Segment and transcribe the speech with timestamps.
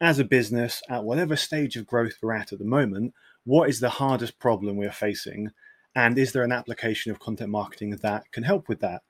[0.00, 3.14] as a business, at whatever stage of growth we're at at the moment,
[3.44, 5.50] what is the hardest problem we are facing?
[5.94, 9.02] And is there an application of content marketing that can help with that?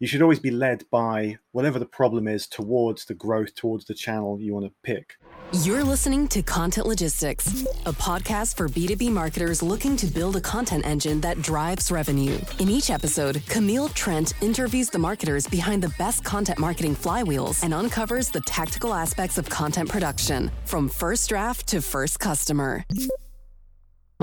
[0.00, 3.94] You should always be led by whatever the problem is towards the growth, towards the
[3.94, 5.14] channel you want to pick.
[5.62, 10.84] You're listening to Content Logistics, a podcast for B2B marketers looking to build a content
[10.84, 12.36] engine that drives revenue.
[12.58, 17.72] In each episode, Camille Trent interviews the marketers behind the best content marketing flywheels and
[17.72, 22.84] uncovers the tactical aspects of content production from first draft to first customer.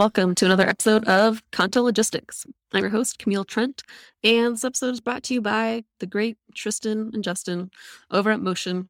[0.02, 2.48] Welcome to another episode of Content Logistics.
[2.74, 3.84] I'm your host, Camille Trent,
[4.24, 7.70] and this episode is brought to you by the great Tristan and Justin
[8.10, 8.90] over at Motion.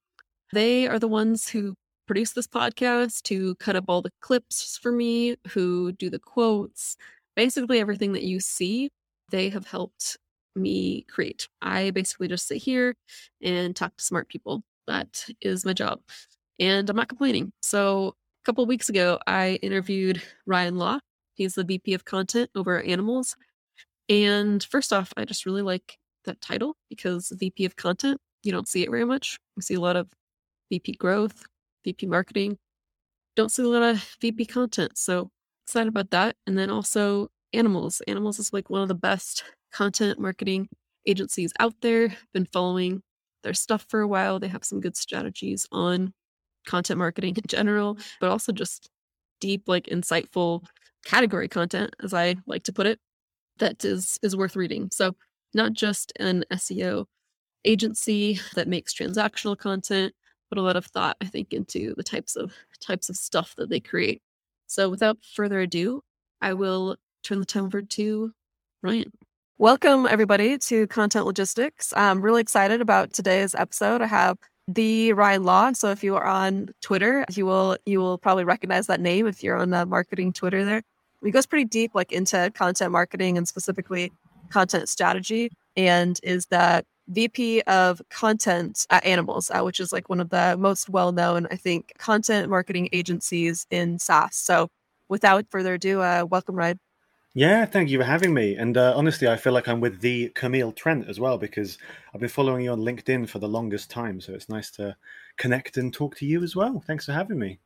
[0.53, 1.75] They are the ones who
[2.07, 6.95] produce this podcast, who cut up all the clips for me, who do the quotes,
[7.35, 8.89] basically everything that you see,
[9.31, 10.17] they have helped
[10.55, 11.49] me create.
[11.61, 12.95] I basically just sit here
[13.41, 14.63] and talk to smart people.
[14.87, 15.99] That is my job.
[16.57, 17.51] And I'm not complaining.
[17.61, 20.99] So a couple weeks ago, I interviewed Ryan Law.
[21.35, 23.35] He's the VP of content over at Animalz.
[24.09, 28.67] And first off, I just really like that title because VP of content, you don't
[28.67, 29.37] see it very much.
[29.55, 30.09] You see a lot of
[30.71, 31.45] VP growth,
[31.85, 32.57] VP marketing.
[33.35, 34.97] Don't see a lot of VP content.
[34.97, 35.29] So
[35.67, 36.35] excited about that.
[36.47, 38.01] And then also Animalz.
[38.07, 40.67] Animalz is like one of the best content marketing
[41.05, 42.15] agencies out there.
[42.33, 43.03] Been following
[43.43, 44.39] their stuff for a while.
[44.39, 46.13] They have some good strategies on
[46.65, 48.89] content marketing in general, but also just
[49.39, 50.63] deep, like insightful
[51.05, 52.99] category content, as I like to put it,
[53.57, 54.89] that is is worth reading.
[54.91, 55.15] So
[55.53, 57.05] not just an SEO
[57.65, 60.13] agency that makes transactional content,
[60.49, 63.69] but a lot of thought, I think, into the types of types of stuff that
[63.69, 64.21] they create.
[64.67, 66.01] So without further ado,
[66.41, 68.31] I will turn the time over to
[68.81, 69.11] Ryan.
[69.57, 71.93] Welcome everybody to Content Logistics.
[71.95, 74.01] I'm really excited about today's episode.
[74.01, 74.37] I have
[74.67, 75.71] the Ryan Law.
[75.73, 79.43] So if you are on Twitter, you will you will probably recognize that name if
[79.43, 80.83] you're on the marketing Twitter there.
[81.23, 84.11] He goes pretty deep like into content marketing and specifically
[84.49, 90.19] content strategy and is the VP of content at Animalz, uh, which is like one
[90.19, 94.35] of the most well known, I think, content marketing agencies in SaaS.
[94.35, 94.69] So
[95.09, 96.79] without further ado, uh, welcome, Ryan.
[97.33, 98.55] Yeah, thank you for having me.
[98.55, 101.77] And uh, honestly, I feel like I'm with the Camille Trent as well because
[102.13, 104.19] I've been following you on LinkedIn for the longest time.
[104.19, 104.97] So it's nice to
[105.37, 106.83] connect and talk to you as well.
[106.85, 107.59] Thanks for having me.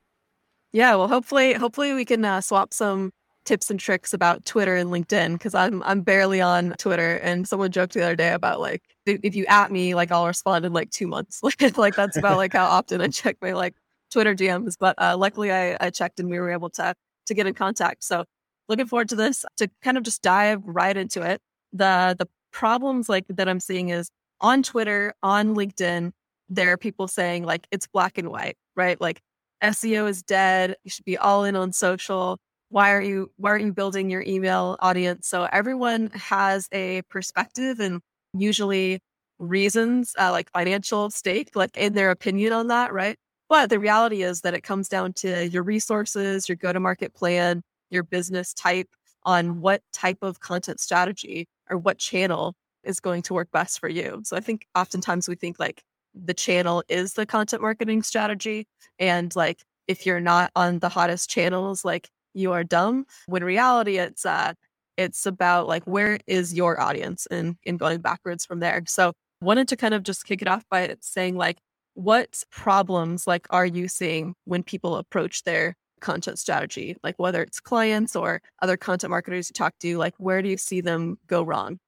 [0.72, 3.12] Yeah, well, hopefully, hopefully we can uh, swap some
[3.46, 7.18] tips and tricks about Twitter and LinkedIn because I'm I'm barely on Twitter.
[7.18, 10.66] And someone joked the other day about like if you at me, like I'll respond
[10.66, 11.42] in like two months.
[11.78, 13.76] like that's about like how often I check my like
[14.12, 14.76] Twitter DMs.
[14.80, 16.94] But uh, luckily, I, I checked and we were able to
[17.28, 18.04] to get in contact.
[18.04, 18.26] So
[18.68, 21.42] looking forward to this to kind of just dive right into it.
[21.74, 24.10] The the problems like that I'm seeing is
[24.42, 26.12] on Twitter, on LinkedIn,
[26.50, 29.00] there are people saying like it's black and white, right?
[29.00, 29.22] Like
[29.64, 30.76] SEO is dead.
[30.84, 32.38] You should be all in on social.
[32.70, 35.28] Why are you why aren't you building your email audience?
[35.28, 38.02] So everyone has a perspective and
[38.34, 39.00] usually
[39.40, 43.18] reasons uh, like financial stake, like in their opinion on that, right?
[43.50, 47.14] But the reality is that it comes down to your resources, your go to market
[47.14, 48.88] plan, your business type
[49.24, 53.90] on what type of content strategy or what channel is going to work best for
[53.90, 54.22] you.
[54.24, 55.82] So I think oftentimes we think like
[56.14, 58.68] the channel is the content marketing strategy.
[59.00, 63.06] And like if you're not on the hottest channels, like you are dumb.
[63.28, 64.54] When reality it's uh
[64.98, 68.84] it's about like where is your audience and and going backwards from there.
[68.88, 71.58] So wanted to kind of just kick it off by saying like
[71.96, 77.60] what problems like are you seeing when people approach their content strategy, like whether it's
[77.60, 81.42] clients or other content marketers you talk to, like where do you see them go
[81.42, 81.80] wrong?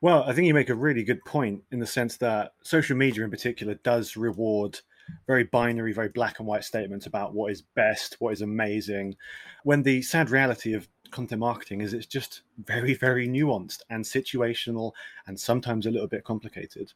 [0.00, 3.24] Well, I think you make a really good point in the sense that social media
[3.24, 4.78] in particular does reward
[5.26, 9.16] very binary, very black and white statements about what is best, what is amazing,
[9.64, 14.92] when the sad reality of content marketing is it's just very, very nuanced and situational
[15.26, 16.92] and sometimes a little bit complicated.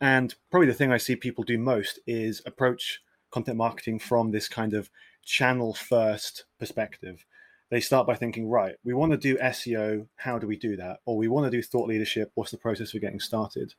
[0.00, 4.48] And probably the thing I see people do most is approach content marketing from this
[4.48, 4.90] kind of
[5.26, 7.26] channel first perspective.
[7.68, 10.06] They start by thinking, right, we want to do SEO.
[10.16, 11.00] How do we do that?
[11.04, 12.30] Or we want to do thought leadership.
[12.34, 13.74] What's the process for getting started?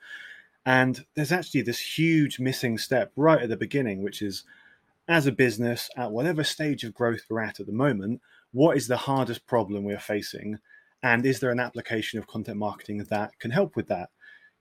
[0.65, 4.43] And there's actually this huge missing step right at the beginning, which is
[5.07, 8.21] as a business, at whatever stage of growth we're at at the moment,
[8.51, 10.59] what is the hardest problem we're facing?
[11.01, 14.09] And is there an application of content marketing that can help with that?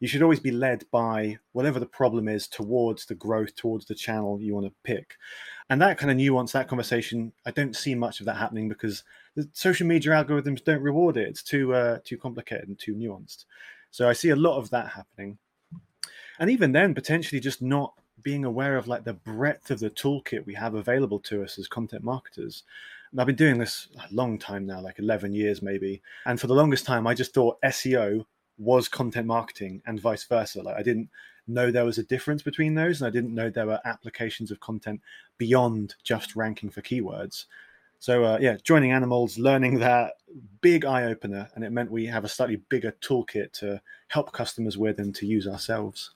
[0.01, 3.95] You should always be led by whatever the problem is towards the growth, towards the
[3.95, 5.17] channel you want to pick
[5.69, 9.03] and that kind of nuance, that conversation, I don't see much of that happening because
[9.35, 11.29] the social media algorithms don't reward it.
[11.29, 13.45] It's too uh, too complicated and too nuanced.
[13.91, 15.39] So I see a lot of that happening,
[16.39, 20.47] and even then, potentially just not being aware of like the breadth of the toolkit
[20.47, 22.63] we have available to us as content marketers.
[23.11, 26.03] And I've been doing this a long time now, like 11 years maybe.
[26.25, 28.25] And for the longest time, I just thought SEO
[28.59, 30.63] was content marketing and vice versa.
[30.63, 31.11] Like I didn't
[31.47, 34.61] know there was a difference between those, and I didn't know there were applications of
[34.61, 35.01] content
[35.39, 37.47] beyond just ranking for keywords.
[37.99, 40.15] So uh, yeah, joining Animalz, learning that
[40.61, 44.77] big eye opener, and it meant we have a slightly bigger toolkit to help customers
[44.77, 46.11] with and to use ourselves.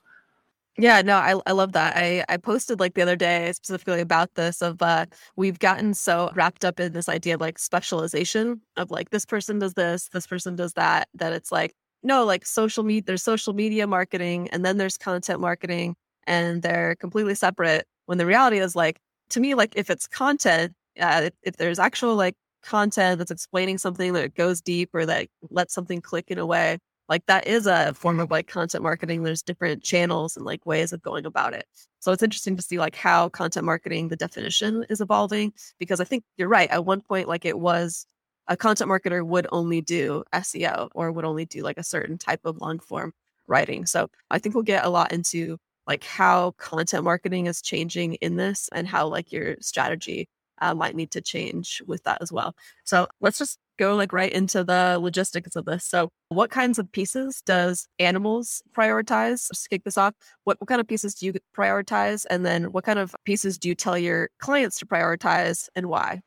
[0.78, 1.96] Yeah, no, I I love that.
[1.96, 5.06] I I posted like the other day specifically about this of uh
[5.36, 9.58] we've gotten so wrapped up in this idea of like specialization of like this person
[9.58, 13.52] does this, this person does that that it's like no, like social media there's social
[13.52, 18.76] media marketing and then there's content marketing and they're completely separate when the reality is
[18.76, 19.00] like
[19.30, 23.78] to me like if it's content uh, if, if there's actual like content that's explaining
[23.78, 26.78] something that goes deep or that lets something click in a way
[27.10, 29.24] like that is a form of like content marketing.
[29.24, 31.66] There's different channels and like ways of going about it.
[31.98, 36.04] So it's interesting to see like how content marketing the definition is evolving because i
[36.04, 38.06] think you're right at one point like it was
[38.50, 42.40] a content marketer would only do seo or would only do like a certain type
[42.44, 43.12] of long form
[43.46, 45.56] writing so i think we'll get a lot into
[45.86, 50.28] like how content marketing is changing in this and how like your strategy
[50.60, 52.54] uh, might need to change with that as well.
[52.84, 55.84] So let's just go like right into the logistics of this.
[55.84, 59.48] So what kinds of pieces does Animalz prioritize?
[59.48, 60.14] Just kick this off,
[60.44, 62.26] what, what kind of pieces do you prioritize?
[62.28, 66.20] And then what kind of pieces do you tell your clients to prioritize and why?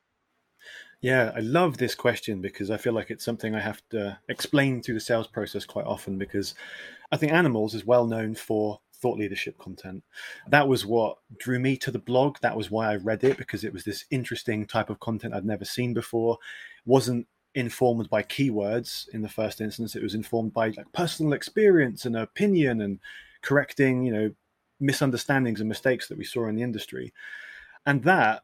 [1.03, 4.81] Yeah, I love this question because I feel like it's something I have to explain
[4.81, 6.55] through the sales process quite often because
[7.11, 10.01] I think Animalz is well known for thought leadership content.
[10.47, 12.37] That was what drew me to the blog.
[12.41, 15.43] That was why I read it because it was this interesting type of content I'd
[15.43, 16.37] never seen before.
[16.85, 19.97] Wasn't informed by keywords in the first instance.
[19.97, 22.99] It was informed by like personal experience and opinion and
[23.41, 24.31] correcting, you know,
[24.79, 27.13] misunderstandings and mistakes that we saw in the industry.
[27.85, 28.43] And that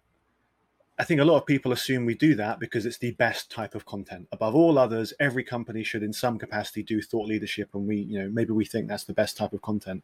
[1.00, 3.74] I think a lot of people assume we do that because it's the best type
[3.74, 4.28] of content.
[4.34, 8.22] Above all others, every company should, in some capacity, do thought leadership, and we, you
[8.22, 10.04] know, maybe we think that's the best type of content.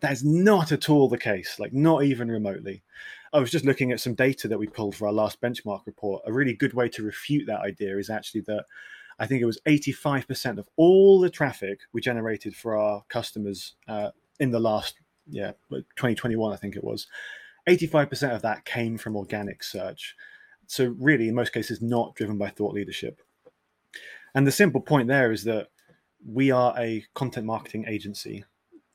[0.00, 2.82] That is not at all the case, like not even remotely.
[3.32, 6.22] I was just looking at some data that we pulled for our last benchmark report.
[6.26, 8.64] A really good way to refute that idea is actually that
[9.20, 14.10] I think it was 85% of all the traffic we generated for our customers uh,
[14.40, 14.96] in the last,
[15.30, 17.06] yeah, 2021, I think it was.
[17.68, 20.14] 85% of that came from organic search.
[20.66, 23.20] So, really, in most cases, not driven by thought leadership.
[24.34, 25.68] And the simple point there is that
[26.26, 28.44] we are a content marketing agency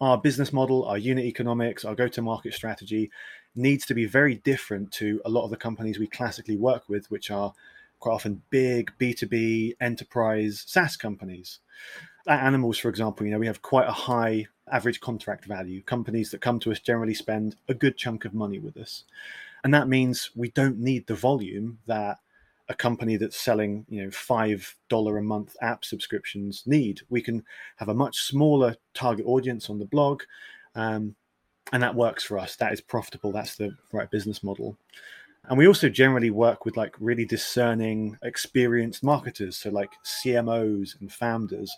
[0.02, 3.12] our business model, our unit economics, our go to market strategy
[3.56, 7.10] needs to be very different to a lot of the companies we classically work with,
[7.12, 7.54] which are
[8.00, 11.60] quite often big B2B enterprise SaaS companies.
[12.28, 15.82] At Animalz, for example, you know, we have quite a high average contract value.
[15.84, 19.04] Companies that come to us generally spend a good chunk of money with us.
[19.64, 22.18] And that means we don't need the volume that
[22.72, 27.44] a company that's selling you know five dollar a month app subscriptions need we can
[27.76, 30.24] have a much smaller target audience on the blog
[30.76, 31.14] um,
[31.74, 34.78] and that works for us that is profitable that's the right business model
[35.50, 41.12] and we also generally work with like really discerning experienced marketers so like cmos and
[41.12, 41.76] founders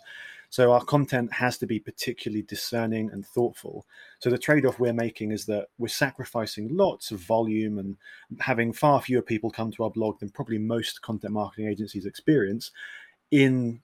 [0.54, 3.84] so our content has to be particularly discerning and thoughtful.
[4.20, 7.96] So the trade-off we're making is that we're sacrificing lots of volume and
[8.38, 12.70] having far fewer people come to our blog than probably most content marketing agencies experience
[13.32, 13.82] in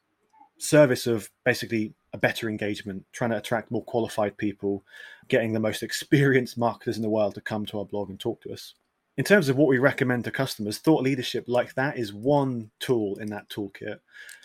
[0.59, 4.85] service of basically a better engagement, trying to attract more qualified people,
[5.26, 8.40] getting the most experienced marketers in the world to come to our blog and talk
[8.42, 8.75] to us.
[9.16, 13.16] In terms of what we recommend to customers, thought leadership like that is one tool
[13.16, 13.99] in that toolkit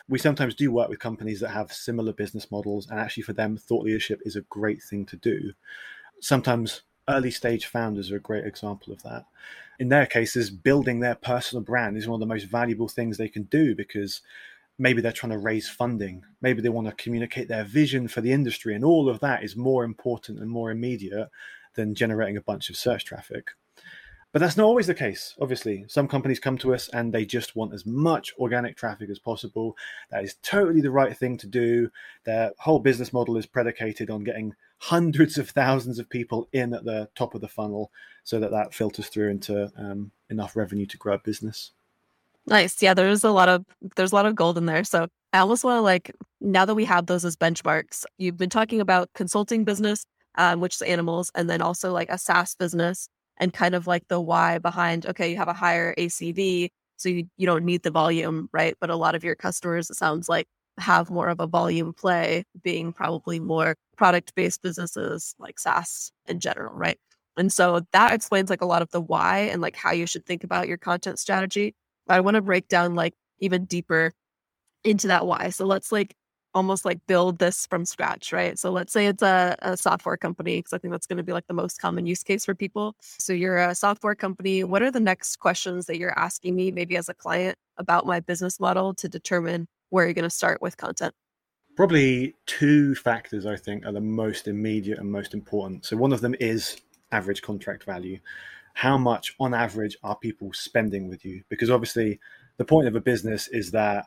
[0.08, 3.58] we sometimes do work with companies that have similar business models, and actually, for them,
[3.58, 5.54] thought leadership is a great thing to do.
[6.22, 9.26] Sometimes early stage founders are a great example of that.
[9.80, 13.28] In their cases, building their personal brand is one of the most valuable things they
[13.28, 14.22] can do because
[14.78, 18.32] maybe they're trying to raise funding, maybe they want to communicate their vision for the
[18.32, 21.30] industry, and all of that is more important and more immediate
[21.76, 23.52] than generating a bunch of search traffic.
[24.36, 25.86] But that's not always the case, obviously.
[25.88, 29.78] Some companies come to us and they just want as much organic traffic as possible.
[30.12, 31.90] That is totally the right thing to do.
[32.26, 36.84] Their whole business model is predicated on getting hundreds of thousands of people in at
[36.84, 37.94] the top of the funnel
[38.26, 41.72] so that that filters through into um, enough revenue to grow a business.
[42.46, 42.82] Nice.
[42.82, 43.64] Yeah, there's a lot of
[43.96, 44.84] there's a lot of gold in there.
[44.84, 46.12] So I almost want to like
[46.42, 50.06] now that we have those as benchmarks, you've been talking about consulting business,
[50.38, 54.08] um, which is Animalz, and then also like a SaaS business and kind of like
[54.08, 57.92] the why behind okay you have a higher acv so you, you don't need the
[57.92, 61.48] volume right but a lot of your customers it sounds like have more of a
[61.48, 66.98] volume play being probably more product based businesses like saas in general right
[67.38, 70.26] And so that explains like a lot of the why and like how you should
[70.26, 71.76] think about your content strategy.
[72.08, 74.14] But I want to break down like even deeper
[74.84, 75.50] into that why.
[75.50, 76.16] So let's like
[76.56, 78.58] almost like build this from scratch, right?
[78.58, 81.34] So let's say it's a, a software company, because I think that's going to be
[81.34, 82.96] like the most common use case for people.
[83.02, 84.64] So you're a software company.
[84.64, 88.22] What are the next questions that you're asking me, maybe as a client, about my
[88.22, 91.14] business model to determine where you're going to start with content?
[91.76, 95.86] Probably two factors I think are the most immediate and most important.
[95.86, 96.78] So one of them is
[97.12, 98.20] average contract value.
[98.76, 101.44] How much on average are people spending with you?
[101.50, 102.20] Because obviously
[102.58, 104.06] the point of a business is that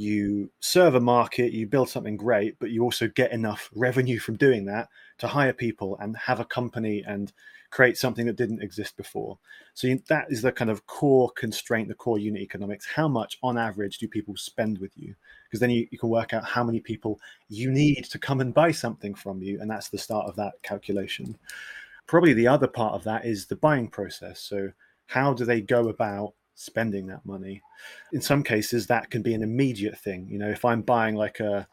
[0.00, 4.34] you serve a market, you build something great, but you also get enough revenue from
[4.34, 4.88] doing that
[5.18, 7.34] to hire people and have a company and
[7.68, 9.38] create something that didn't exist before.
[9.74, 12.86] So you, that is the kind of core constraint, the core unit economics.
[12.86, 15.14] How much on average do people spend with you?
[15.44, 18.54] Because then you, you can work out how many people you need to come and
[18.54, 19.60] buy something from you.
[19.60, 21.36] And that's the start of that calculation.
[22.06, 24.40] Probably the other part of that is the buying process.
[24.40, 24.70] So
[25.08, 27.62] how do they go about spending that money.
[28.12, 30.28] In some cases, that can be an immediate thing.
[30.30, 31.66] You know, if I'm buying like a,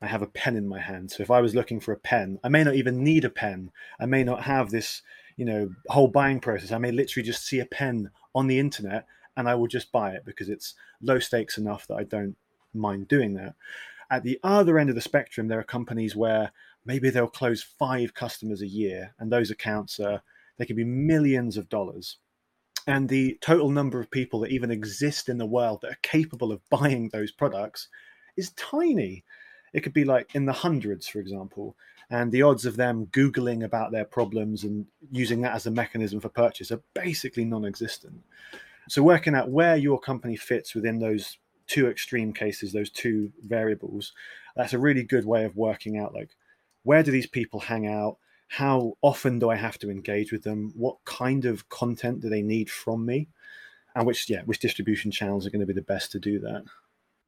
[0.00, 1.10] I have a pen in my hand.
[1.10, 3.70] So if I was looking for a pen, I may not even need a pen.
[4.00, 5.02] I may not have this,
[5.36, 6.72] you know, whole buying process.
[6.72, 10.12] I may literally just see a pen on the internet and I will just buy
[10.12, 12.36] it because it's low stakes enough that I don't
[12.74, 13.54] mind doing that.
[14.10, 16.52] At the other end of the spectrum, there are companies where
[16.84, 20.22] maybe they'll close five customers a year, and those accounts are
[20.58, 22.18] they can be millions of dollars
[22.86, 26.52] and the total number of people that even exist in the world that are capable
[26.52, 27.88] of buying those products
[28.36, 29.24] is tiny.
[29.72, 31.76] It could be like in the hundreds, for example,
[32.10, 36.20] and the odds of them Googling about their problems and using that as a mechanism
[36.20, 38.20] for purchase are basically non existent.
[38.88, 44.12] So, working out where your company fits within those two extreme cases, those two variables,
[44.56, 46.30] that's a really good way of working out like
[46.82, 48.18] where do these people hang out?
[48.52, 50.72] How often do I have to engage with them?
[50.76, 53.28] What kind of content do they need from me?
[53.94, 56.64] And which, yeah, which distribution channels are going to be the best to do that?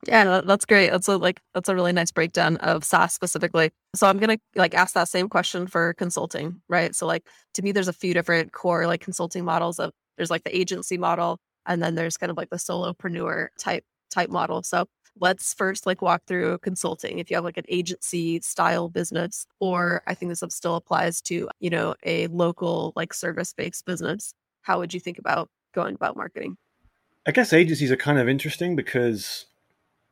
[0.06, 0.90] Yeah, that's great.
[0.90, 3.70] That's a like that's a really nice breakdown of SaaS specifically.
[3.94, 6.94] So I'm gonna like ask that same question for consulting, right?
[6.94, 10.44] So like to me, there's a few different core like consulting models of there's like
[10.44, 14.62] the agency model, and then there's kind of like the solopreneur type type model.
[14.62, 14.84] So
[15.20, 17.18] let's first like walk through consulting.
[17.18, 21.48] If you have like an agency style business, or I think this still applies to,
[21.60, 26.16] you know, a local like service based business, how would you think about going about
[26.16, 26.56] marketing?
[27.26, 29.46] I guess agencies are kind of interesting because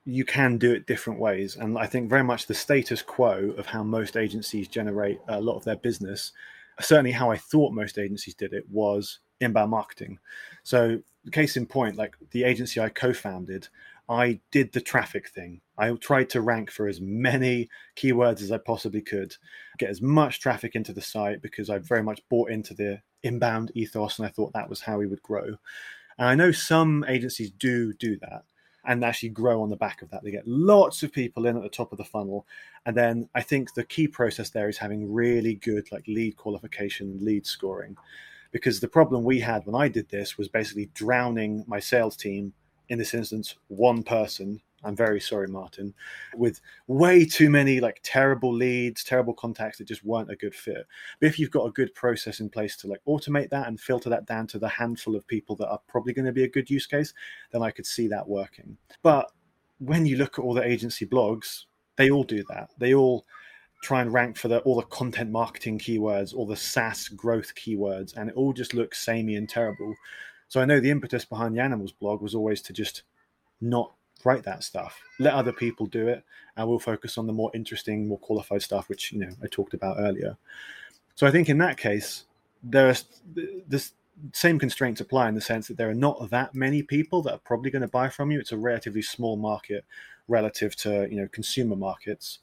[0.04, 1.56] you can do it different ways.
[1.56, 5.56] And I think very much the status quo of how most agencies generate a lot
[5.56, 6.32] of their business,
[6.80, 10.18] certainly how I thought most agencies did it, was inbound marketing.
[10.64, 13.68] So, case in point, like the agency I co founded,
[14.12, 15.62] I did the traffic thing.
[15.78, 19.34] I tried to rank for as many keywords as I possibly could,
[19.78, 23.72] get as much traffic into the site because I very much bought into the inbound
[23.74, 25.56] ethos and I thought that was how we would grow.
[26.18, 28.44] And I know some agencies do do that
[28.84, 30.22] and actually grow on the back of that.
[30.22, 32.46] They get lots of people in at the top of the funnel.
[32.84, 37.18] And then I think the key process there is having really good like lead qualification,
[37.22, 37.96] lead scoring.
[38.50, 42.52] Because the problem we had when I did this was basically drowning my sales team
[42.88, 44.60] in this instance, one person.
[44.84, 45.94] I'm very sorry, Martin,
[46.34, 50.86] with way too many like terrible leads, terrible contacts that just weren't a good fit.
[51.20, 54.10] But if you've got a good process in place to like automate that and filter
[54.10, 56.68] that down to the handful of people that are probably going to be a good
[56.68, 57.14] use case,
[57.52, 58.76] then I could see that working.
[59.02, 59.30] But
[59.78, 62.70] when you look at all the agency blogs, they all do that.
[62.78, 63.24] They all
[63.82, 68.16] try and rank for the all the content marketing keywords, all the SaaS growth keywords,
[68.16, 69.94] and it all just looks samey and terrible.
[70.52, 73.04] So I know the impetus behind the Animalz blog was always to just
[73.62, 75.00] not write that stuff.
[75.18, 78.90] Let other people do it, and we'll focus on the more interesting, more qualified stuff,
[78.90, 80.36] which you know I talked about earlier.
[81.14, 82.24] So I think in that case,
[82.62, 83.06] there's
[83.66, 83.92] this
[84.34, 87.38] same constraints apply in the sense that there are not that many people that are
[87.38, 88.38] probably going to buy from you.
[88.38, 89.86] It's a relatively small market
[90.28, 92.40] relative to you know consumer markets,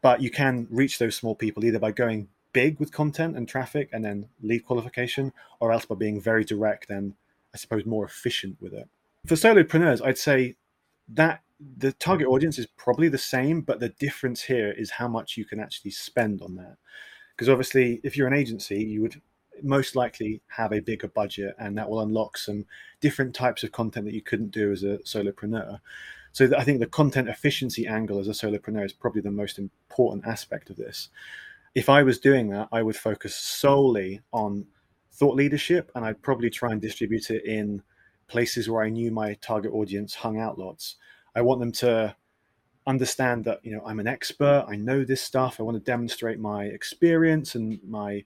[0.00, 3.90] but you can reach those small people either by going big with content and traffic
[3.92, 7.12] and then lead qualification, or else by being very direct and
[7.54, 8.88] I suppose, more efficient with it.
[9.26, 10.56] For solopreneurs, I'd say
[11.08, 11.42] that
[11.78, 15.44] the target audience is probably the same, but the difference here is how much you
[15.44, 16.76] can actually spend on that.
[17.36, 19.20] Because obviously, if you're an agency, you would
[19.62, 22.66] most likely have a bigger budget, and that will unlock some
[23.00, 25.78] different types of content that you couldn't do as a solopreneur.
[26.32, 30.26] So I think the content efficiency angle as a solopreneur is probably the most important
[30.26, 31.10] aspect of this.
[31.74, 34.66] If I was doing that, I would focus solely on
[35.12, 37.82] thought leadership, and I'd probably try and distribute it in
[38.28, 40.96] places where I knew my target audience hung out lots.
[41.34, 42.16] I want them to
[42.86, 44.64] understand that you know I'm an expert.
[44.68, 45.60] I know this stuff.
[45.60, 48.24] I want to demonstrate my experience and my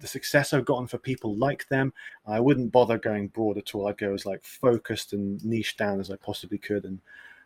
[0.00, 1.92] the success I've gotten for people like them.
[2.26, 3.86] I wouldn't bother going broad at all.
[3.86, 7.00] I'd go as like focused and niche down as I possibly could, and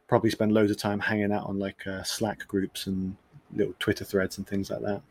[0.09, 3.17] probably spend loads of time hanging out on like uh, Slack groups and
[3.55, 5.03] little Twitter threads and things like that.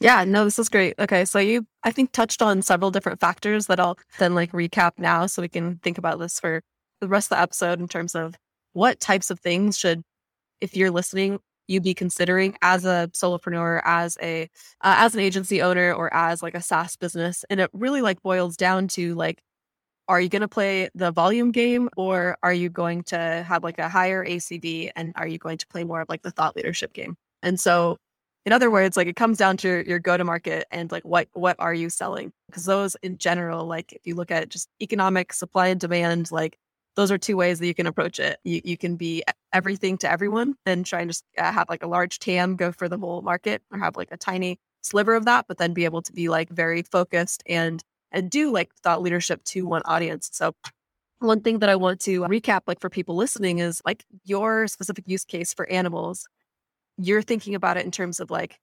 [0.00, 0.94] Yeah, no, this is great.
[0.98, 4.92] Okay, so you I think touched on several different factors that I'll then like recap
[4.98, 6.62] now so we can think about this for
[7.00, 8.36] the rest of the episode in terms of
[8.72, 10.02] what types of things should
[10.60, 14.44] if you're listening you be considering as a solopreneur as a
[14.82, 18.22] uh, as an agency owner or as like a SaaS business and it really like
[18.22, 19.40] boils down to like
[20.08, 23.78] are you going to play the volume game or are you going to have like
[23.78, 26.92] a higher ACV and are you going to play more of like the thought leadership
[26.94, 27.16] game?
[27.42, 27.98] And so
[28.48, 31.04] in other words, like it comes down to your your go to market and like
[31.04, 32.32] what what are you selling?
[32.46, 36.56] Because those in general, like if you look at just economic supply and demand, like
[36.96, 38.38] those are two ways that you can approach it.
[38.44, 41.86] You you can be everything to everyone and try and just uh, have like a
[41.86, 45.44] large TAM go for the whole market or have like a tiny sliver of that,
[45.46, 49.44] but then be able to be like very focused and and do like thought leadership
[49.44, 50.30] to one audience.
[50.32, 50.54] So
[51.18, 55.04] one thing that I want to recap like for people listening is like your specific
[55.06, 56.24] use case for Animalz.
[56.98, 58.58] You're thinking about it in terms of like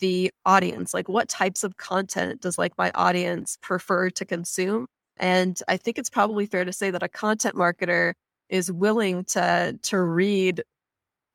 [0.00, 4.86] the audience, like what types of content does like my audience prefer to consume?
[5.16, 8.14] And I think it's probably fair to say that a content marketer
[8.48, 10.62] is willing to to read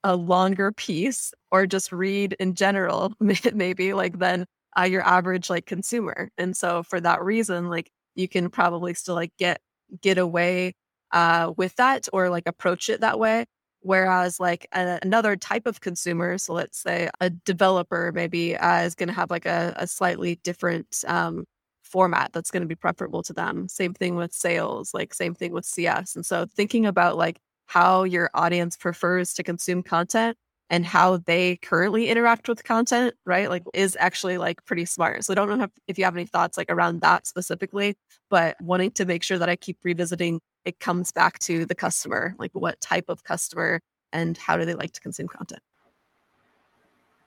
[0.04, 3.14] a longer piece or just read in general
[3.54, 4.46] maybe like than
[4.78, 6.30] uh, your average like consumer.
[6.38, 9.60] And so for that reason, like you can probably still like get
[10.02, 10.74] get away
[11.12, 13.46] uh, with that or like approach it that way.
[13.86, 18.96] Whereas like a, another type of consumer, so let's say a developer maybe uh, is
[18.96, 21.46] going to have like a, a slightly different um,
[21.84, 23.68] format that's going to be preferable to them.
[23.70, 26.16] Same thing with sales, like same thing with CS.
[26.16, 30.36] And so thinking about like how your audience prefers to consume content
[30.70, 33.50] and how they currently interact with content, right?
[33.50, 35.24] Like is actually like pretty smart.
[35.24, 37.96] So I don't know if you have any thoughts like around that specifically,
[38.30, 42.36] but wanting to make sure that I keep revisiting it comes back to the customer,
[42.40, 43.82] like what type of customer
[44.12, 45.62] and how do they like to consume content.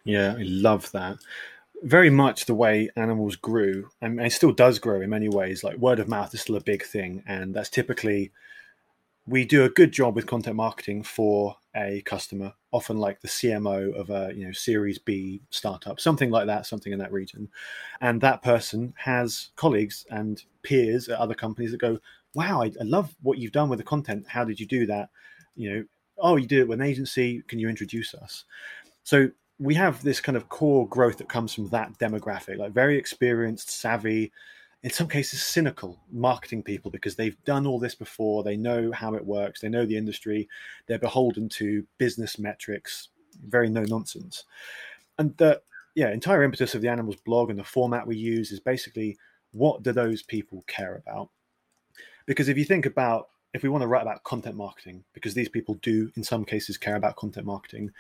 [0.04, 1.18] Yeah, I love that.
[1.82, 5.62] Very much the way Animalz grew, and it still does grow in many ways.
[5.62, 8.32] Like word of mouth is still a big thing, and that's typically
[9.28, 13.94] we do a good job with content marketing for a customer, often like the CMO
[13.94, 17.48] of a you know Series B startup, something like that, something in that region,
[18.00, 21.98] and that person has colleagues and peers at other companies that go,
[22.34, 24.26] "Wow, I, I love what you've done with the content.
[24.28, 25.10] How did you do that?
[25.56, 25.84] You know,
[26.18, 27.42] oh, you did it with an agency.
[27.48, 28.44] Can you introduce us?"
[29.04, 32.96] So we have this kind of core growth that comes from that demographic, like very
[32.96, 34.32] experienced, savvy,
[34.82, 39.14] in some cases cynical marketing people because they've done all this before they know how
[39.14, 40.48] it works they know the industry
[40.86, 43.08] they're beholden to business metrics
[43.46, 44.44] very no nonsense.
[45.18, 45.60] And the
[45.94, 49.16] yeah entire impetus of the Animalz blog and the format we use is basically
[49.52, 51.30] what do those people care about?
[52.26, 55.48] Because if you think about if we want to write about content marketing because these
[55.48, 57.90] people do in some cases care about content marketing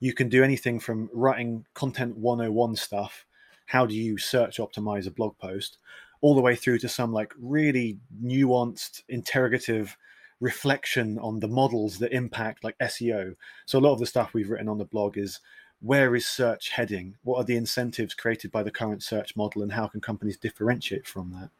[0.00, 3.24] you can do anything from writing content 101 stuff
[3.66, 5.78] how do you search optimize a blog post
[6.20, 9.96] all the way through to some like really nuanced interrogative
[10.40, 13.34] reflection on the models that impact like SEO.
[13.66, 15.40] So a lot of the stuff we've written on the blog is
[15.80, 17.16] where is search heading?
[17.22, 21.06] What are the incentives created by the current search model and how can companies differentiate
[21.06, 21.50] from that?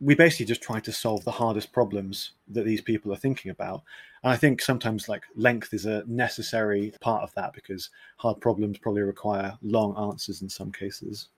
[0.00, 3.82] We basically just try to solve the hardest problems that these people are thinking about.
[4.22, 8.78] And I think sometimes like length is a necessary part of that because hard problems
[8.78, 11.28] probably require long answers in some cases.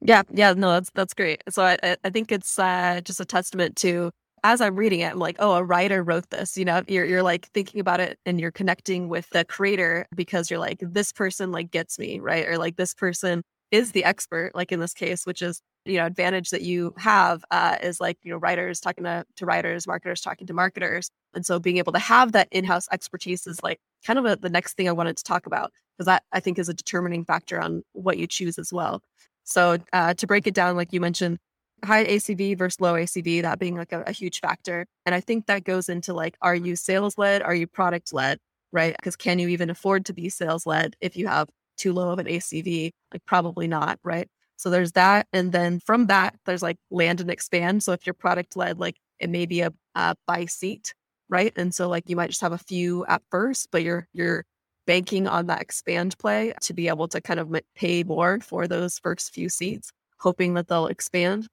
[0.00, 1.42] Yeah, yeah, no, that's that's great.
[1.50, 4.10] So I I think it's uh, just a testament to
[4.44, 6.56] as I'm reading it, I'm like, oh, a writer wrote this.
[6.56, 10.50] You know, you're you're like thinking about it and you're connecting with the creator because
[10.50, 12.46] you're like, this person like gets me, right?
[12.46, 16.06] Or like this person is the expert, like in this case, which is you know
[16.06, 20.20] advantage that you have uh, is like you know writers talking to to writers, marketers
[20.20, 24.18] talking to marketers, and so being able to have that in-house expertise is like kind
[24.20, 26.68] of a, the next thing I wanted to talk about because that I think is
[26.68, 29.02] a determining factor on what you choose as well.
[29.48, 31.38] So uh, to break it down, like you mentioned,
[31.82, 34.84] high ACV versus low ACV, that being like a, a huge factor.
[35.06, 37.42] And I think that goes into like, are you sales led?
[37.42, 38.38] Are you product led?
[38.72, 38.94] Right?
[38.98, 42.18] Because can you even afford to be sales led if you have too low of
[42.18, 42.90] an ACV?
[43.10, 44.28] Like probably not, right?
[44.56, 45.26] So there's that.
[45.32, 47.82] And then from that, there's like land and expand.
[47.82, 50.92] So if you're product led, like it may be a, a by seat,
[51.30, 51.54] right?
[51.56, 54.44] And so like you might just have a few at first, but you're you're
[54.88, 58.98] banking on that expand play to be able to kind of pay more for those
[58.98, 61.46] first few seats, hoping that they'll expand.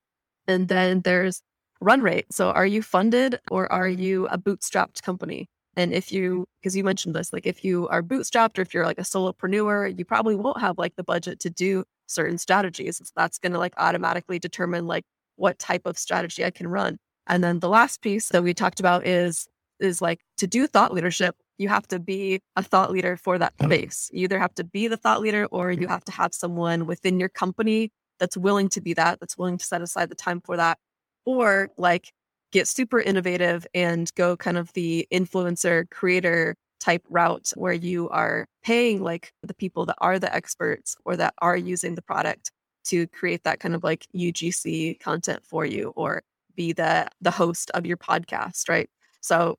[0.48, 1.42] And then there's
[1.82, 2.28] run rate.
[2.32, 5.50] So are you funded or are you a bootstrapped company?
[5.76, 8.86] And if you, because you mentioned this, like if you are bootstrapped or if you're
[8.86, 13.02] like a solopreneur, you probably won't have like the budget to do certain strategies.
[13.18, 15.04] That's going to like automatically determine like
[15.36, 16.98] what type of strategy I can run.
[17.28, 19.46] And then the last piece that we talked about is
[19.82, 23.54] is like to do thought leadership, you have to be a thought leader for that
[23.62, 24.10] space.
[24.14, 27.20] You either have to be the thought leader or you have to have someone within
[27.20, 30.58] your company that's willing to be that, that's willing to set aside the time for
[30.58, 30.78] that,
[31.26, 32.12] or like
[32.52, 38.48] get super innovative and go kind of the influencer creator type route where you are
[38.64, 42.52] paying like the people that are the experts or that are using the product
[42.86, 46.22] to create that kind of like UGC content for you or
[46.56, 48.90] be the the host of your podcast, right?
[49.22, 49.58] So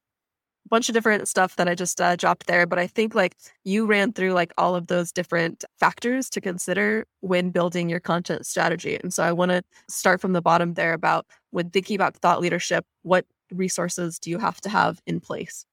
[0.68, 3.86] bunch of different stuff that I just uh, dropped there, but I think like you
[3.86, 8.98] ran through like all of those different factors to consider when building your content strategy.
[9.02, 12.40] And so I want to start from the bottom there about when thinking about thought
[12.40, 15.66] leadership, what resources do you have to have in place?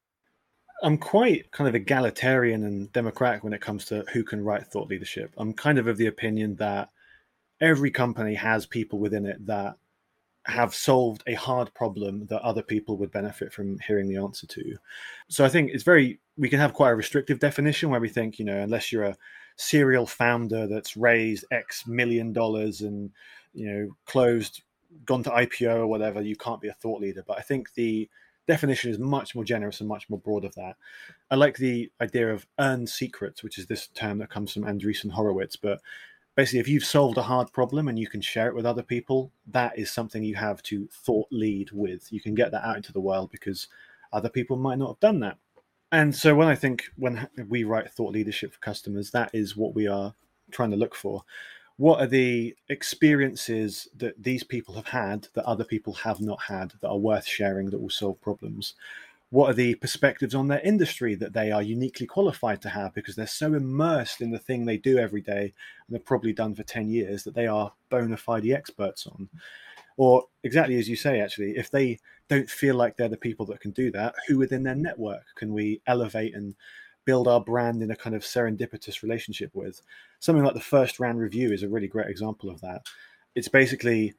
[0.81, 4.89] I'm quite kind of egalitarian and democratic when it comes to who can write thought
[4.89, 5.33] leadership.
[5.37, 6.89] I'm kind of of the opinion that
[7.61, 9.77] every company has people within it that
[10.45, 14.75] have solved a hard problem that other people would benefit from hearing the answer to.
[15.29, 18.39] So I think it's very we can have quite a restrictive definition where we think,
[18.39, 19.17] you know, unless you're a
[19.55, 23.11] serial founder that's raised X million dollars and
[23.53, 24.63] you know closed,
[25.05, 27.23] gone to IPO or whatever, you can't be a thought leader.
[27.25, 28.09] But I think the
[28.47, 30.75] definition is much more generous and much more broad of that.
[31.31, 35.11] I like the idea of earned secrets, which is this term that comes from Andreessen
[35.11, 35.79] Horowitz, but
[36.35, 39.31] basically if you've solved a hard problem and you can share it with other people
[39.47, 42.11] that is something you have to thought lead with.
[42.11, 43.67] You can get that out into the world because
[44.11, 45.37] other people might not have done that.
[45.91, 49.75] And so when i think when we write thought leadership for customers that is what
[49.75, 50.13] we are
[50.51, 51.23] trying to look for.
[51.77, 56.71] What are the experiences that these people have had that other people have not had
[56.81, 58.75] that are worth sharing that will solve problems
[59.33, 62.93] what are the perspectives on their industry that they are uniquely qualified to have?
[62.93, 66.53] Because they're so immersed in the thing they do every day and they've probably done
[66.53, 69.27] for 10 years that they are bona fide experts on.
[69.97, 71.97] Or exactly as you say actually if they
[72.29, 75.51] don't feel like they're the people that can do that who within their network can
[75.51, 76.53] we elevate and
[77.03, 79.81] build our brand in a kind of serendipitous relationship with?
[80.19, 82.83] Something like the first round review is a really great example of that.
[83.33, 84.13] It's basically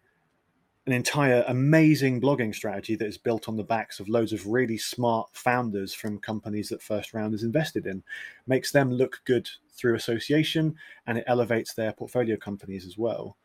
[0.87, 4.77] an entire amazing blogging strategy that is built on the backs of loads of really
[4.77, 8.03] smart founders from companies that First Round is invested in.
[8.47, 10.75] Makes them look good through association
[11.07, 13.37] and it elevates their portfolio companies as well.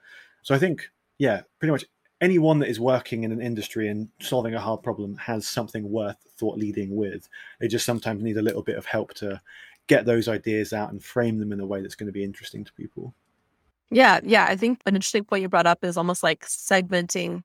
[0.41, 1.85] So I think, yeah, pretty much
[2.21, 6.17] anyone that is working in an industry and solving a hard problem has something worth
[6.37, 7.29] thought leading with.
[7.59, 9.41] They just sometimes need a little bit of help to
[9.87, 12.65] get those ideas out and frame them in a way that's going to be interesting
[12.65, 13.13] to people.
[13.91, 14.45] Yeah, yeah.
[14.47, 17.41] I think an interesting point you brought up is almost like segmenting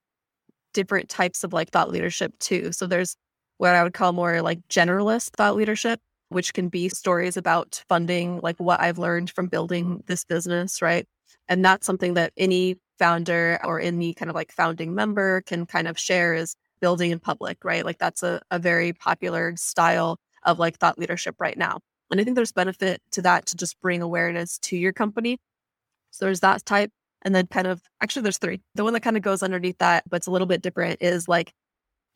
[0.74, 2.72] different types of like thought leadership too.
[2.72, 3.16] So there's
[3.58, 8.40] what I would call more like generalist thought leadership, which can be stories about funding,
[8.42, 11.06] like what I've learned from building this business, right?
[11.48, 15.88] And that's something that any founder or any kind of like founding member can kind
[15.88, 17.84] of share is building in public, right?
[17.84, 21.80] Like that's a, a very popular style of like thought leadership right now.
[22.10, 25.38] And I think there's benefit to that to just bring awareness to your company
[26.14, 26.92] so there's that type.
[27.22, 28.60] And then kind of actually there's three.
[28.74, 31.26] The one that kind of goes underneath that, but it's a little bit different is
[31.26, 31.52] like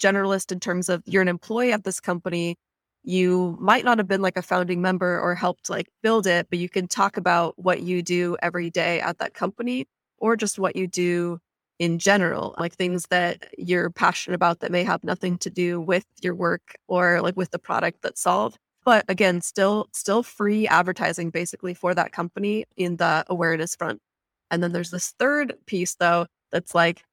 [0.00, 2.56] generalist in terms of you're an employee at this company.
[3.02, 6.58] You might not have been like a founding member or helped like build it, but
[6.58, 9.87] you can talk about what you do every day at that company
[10.18, 11.38] or just what you do
[11.78, 16.04] in general, like things that you're passionate about that may have nothing to do with
[16.20, 18.58] your work or like with the product that's solved
[18.88, 24.01] but again still still free advertising basically for that company in the awareness front.
[24.51, 27.05] And then there's this third piece though that's like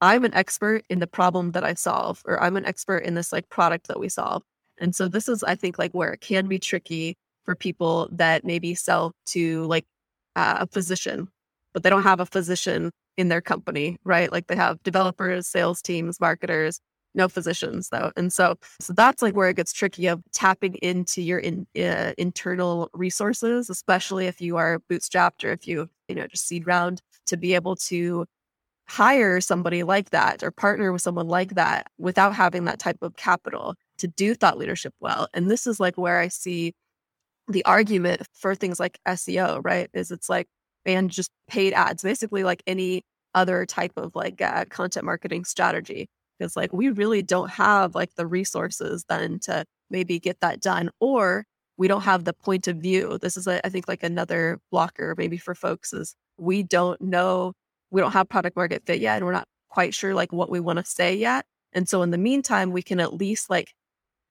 [0.00, 3.32] i'm an expert in the problem that i solve or i'm an expert in this
[3.32, 4.42] like product that we solve.
[4.80, 7.14] And so this is i think like where it can be tricky
[7.44, 9.86] for people that maybe sell to like
[10.34, 11.28] uh, a physician
[11.72, 14.32] but they don't have a physician in their company right?
[14.32, 16.80] Like they have developers sales teams marketers
[17.14, 21.22] no physicians though and so so that's like where it gets tricky of tapping into
[21.22, 26.26] your in, uh, internal resources especially if you are bootstrapped or if you you know
[26.26, 28.24] just seed round to be able to
[28.88, 33.14] hire somebody like that or partner with someone like that without having that type of
[33.16, 36.72] capital to do thought leadership well and this is like where i see
[37.48, 40.48] the argument for things like seo right is it's like
[40.86, 43.02] and just paid ads basically like any
[43.34, 46.08] other type of like uh, content marketing strategy
[46.40, 50.90] because like we really don't have like the resources then to maybe get that done
[50.98, 51.44] or
[51.76, 53.18] we don't have the point of view.
[53.20, 57.52] This is a, I think like another blocker maybe for folks is we don't know
[57.90, 60.60] we don't have product market fit yet and we're not quite sure like what we
[60.60, 61.44] want to say yet.
[61.72, 63.72] And so in the meantime we can at least like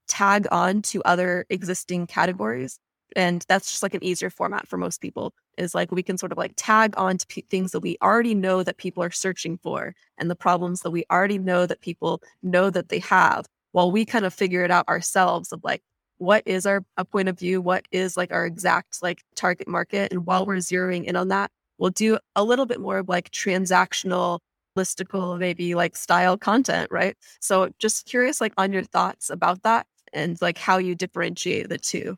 [0.07, 2.79] tag on to other existing categories
[3.15, 6.31] And that's just like an easier format for most people is like we can sort
[6.31, 9.57] of like tag on to p- things that we already know that people are searching
[9.57, 13.91] for and the problems that we already know that people know that they have while
[13.91, 15.81] we kind of figure it out ourselves of like
[16.17, 20.11] what is our a point of view what is like our exact like target market
[20.11, 23.29] and while we're zeroing in on that we'll do a little bit more of like
[23.31, 24.39] transactional
[24.77, 27.15] listicle maybe like style content right?
[27.39, 31.77] So just curious like on your thoughts about that and like how you differentiate the
[31.77, 32.17] two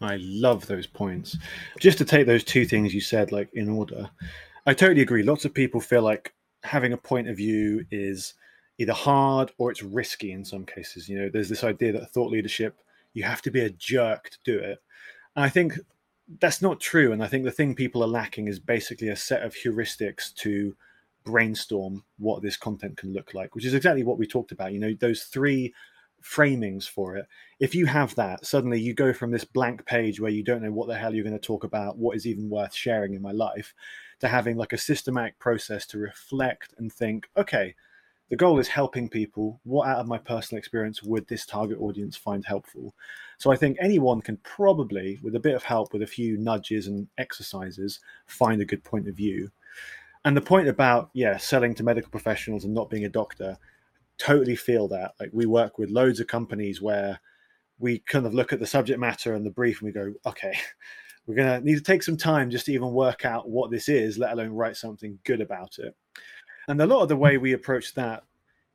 [0.00, 1.36] I love those points.
[1.78, 4.10] Just to take those two things you said, like in order,
[4.66, 5.22] I totally agree.
[5.22, 6.32] Lots of people feel like
[6.62, 8.34] having a point of view is
[8.78, 11.08] either hard or it's risky in some cases.
[11.08, 12.80] You know, there's this idea that thought leadership,
[13.12, 14.78] you have to be a jerk to do it.
[15.36, 15.78] And I think
[16.38, 17.12] that's not true.
[17.12, 20.74] And I think the thing people are lacking is basically a set of heuristics to
[21.24, 24.72] brainstorm what this content can look like, which is exactly what we talked about.
[24.72, 25.74] You know, those three
[26.22, 27.26] framings for it.
[27.58, 30.72] If you have that, suddenly you go from this blank page where you don't know
[30.72, 33.32] what the hell you're going to talk about, what is even worth sharing in my
[33.32, 33.74] life,
[34.20, 37.74] to having like a systematic process to reflect and think, okay,
[38.28, 39.60] the goal is helping people.
[39.64, 42.94] What out of my personal experience would this target audience find helpful?
[43.38, 46.86] So I think anyone can probably, with a bit of help, with a few nudges
[46.86, 49.50] and exercises, find a good point of view.
[50.24, 53.56] And the point about, yeah, selling to medical professionals and not being a doctor,
[54.20, 55.14] totally feel that.
[55.18, 57.18] Like we work with loads of companies where
[57.78, 60.56] we kind of look at the subject matter and the brief and we go, okay,
[61.26, 63.88] we're going to need to take some time just to even work out what this
[63.88, 65.96] is, let alone write something good about it.
[66.68, 68.22] And a lot of the way we approach that,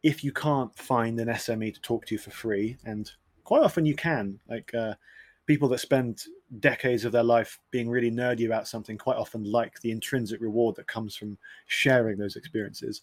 [0.03, 3.09] if you can't find an SME to talk to you for free, and
[3.43, 4.95] quite often you can, like uh,
[5.45, 6.23] people that spend
[6.59, 10.75] decades of their life being really nerdy about something quite often like the intrinsic reward
[10.75, 13.01] that comes from sharing those experiences.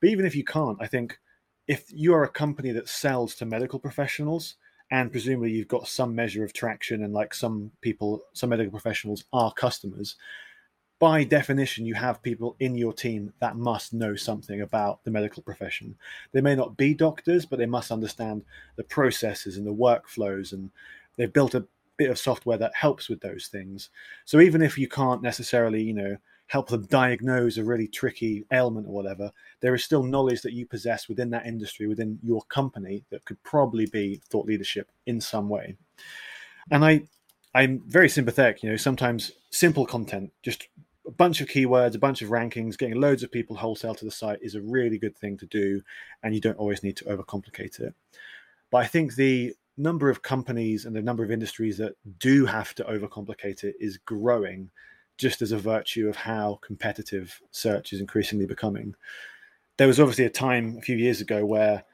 [0.00, 1.18] But even if you can't, I think
[1.66, 4.56] if you are a company that sells to medical professionals
[4.90, 9.24] and presumably you've got some measure of traction and like some people some medical professionals
[9.32, 10.16] are customers
[10.98, 15.42] by definition you have people in your team that must know something about the medical
[15.42, 15.94] profession.
[16.32, 18.44] They may not be doctors but they must understand
[18.76, 20.70] the processes and the workflows and
[21.16, 23.90] they've built a bit of software that helps with those things.
[24.24, 28.86] So even if you can't necessarily you know help them diagnose a really tricky ailment
[28.86, 29.30] or whatever,
[29.60, 33.42] there is still knowledge that you possess within that industry, within your company, that could
[33.42, 35.76] probably be thought leadership in some way.
[36.70, 37.02] And I,
[37.54, 38.62] I'm very sympathetic.
[38.62, 40.68] You know, sometimes simple content, just
[41.06, 44.10] a bunch of keywords, a bunch of rankings, getting loads of people wholesale to the
[44.10, 45.82] site is a really good thing to do,
[46.22, 47.94] and you don't always need to overcomplicate it.
[48.70, 52.74] But I think the number of companies and the number of industries that do have
[52.74, 54.70] to overcomplicate it is growing
[55.16, 58.94] just as a virtue of how competitive search is increasingly becoming.
[59.76, 61.84] There was obviously a time a few years ago where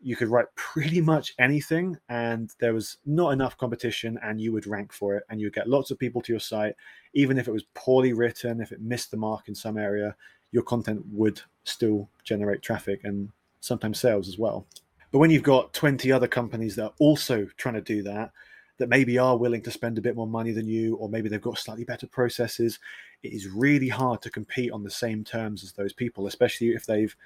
[0.00, 4.66] you could write pretty much anything and there was not enough competition and you would
[4.66, 6.74] rank for it and you would get lots of people to your site
[7.14, 10.14] even if it was poorly written if it missed the mark in some area
[10.52, 14.66] your content would still generate traffic and sometimes sales as well
[15.12, 18.30] but when you've got 20 other companies that are also trying to do that
[18.78, 21.40] that maybe are willing to spend a bit more money than you, or maybe they've
[21.40, 22.78] got slightly better processes,
[23.22, 26.86] it is really hard to compete on the same terms as those people, especially if
[26.86, 27.16] they've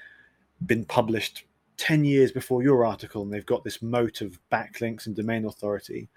[0.64, 1.44] been published
[1.76, 6.08] 10 years before your article and they've got this moat of backlinks and domain authority.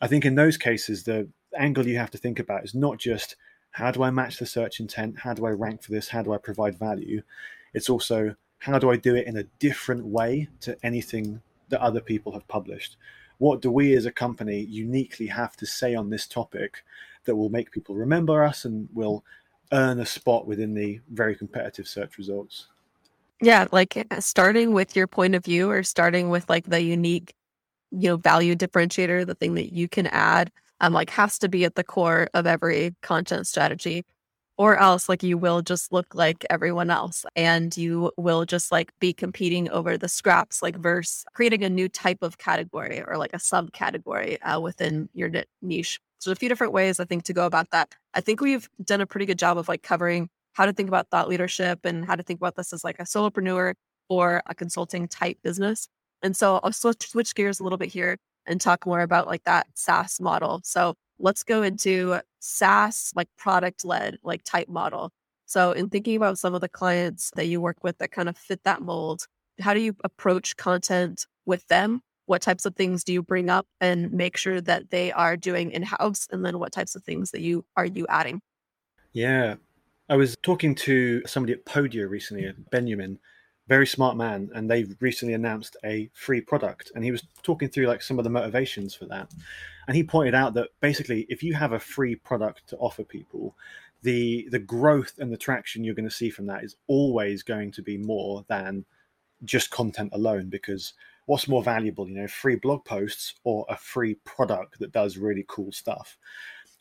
[0.00, 3.36] I think in those cases, the angle you have to think about is not just
[3.70, 5.20] how do I match the search intent?
[5.20, 6.08] How do I rank for this?
[6.08, 7.22] How do I provide value?
[7.74, 12.00] It's also how do I do it in a different way to anything that other
[12.00, 12.96] people have published?
[13.38, 16.84] What do we as a company uniquely have to say on this topic
[17.24, 19.24] that will make people remember us and will
[19.72, 22.68] earn a spot within the very competitive search results?
[23.40, 27.34] Yeah like starting with your point of view or starting with like the unique
[27.90, 31.64] you know value differentiator the thing that you can add um like has to be
[31.64, 34.04] at the core of every content strategy
[34.58, 38.92] or else like you will just look like everyone else and you will just like
[38.98, 43.32] be competing over the scraps like verse creating a new type of category or like
[43.32, 45.30] a subcategory uh, within your
[45.62, 46.00] niche.
[46.18, 47.94] So a few different ways i think to go about that.
[48.14, 51.08] I think we've done a pretty good job of like covering how to think about
[51.08, 53.74] thought leadership and how to think about this as like a solopreneur
[54.08, 55.88] or a consulting type business.
[56.22, 59.44] And so i'll switch, switch gears a little bit here and talk more about like
[59.44, 60.60] that saas model.
[60.64, 65.10] So let's go into SaaS, like product led, like type model.
[65.46, 68.36] So, in thinking about some of the clients that you work with that kind of
[68.36, 69.26] fit that mold,
[69.60, 72.02] how do you approach content with them?
[72.26, 75.70] What types of things do you bring up and make sure that they are doing
[75.70, 76.28] in house?
[76.30, 78.42] And then what types of things that you are you adding?
[79.12, 79.54] Yeah.
[80.10, 83.18] I was talking to somebody at Podia recently, uh, Benjamin,
[83.68, 86.92] very smart man, and they've recently announced a free product.
[86.94, 89.30] And he was talking through like some of the motivations for that.
[89.88, 93.56] And he pointed out that basically, if you have a free product to offer people,
[94.02, 97.72] the the growth and the traction you're going to see from that is always going
[97.72, 98.84] to be more than
[99.44, 100.92] just content alone because
[101.26, 105.44] what's more valuable you know free blog posts or a free product that does really
[105.48, 106.18] cool stuff?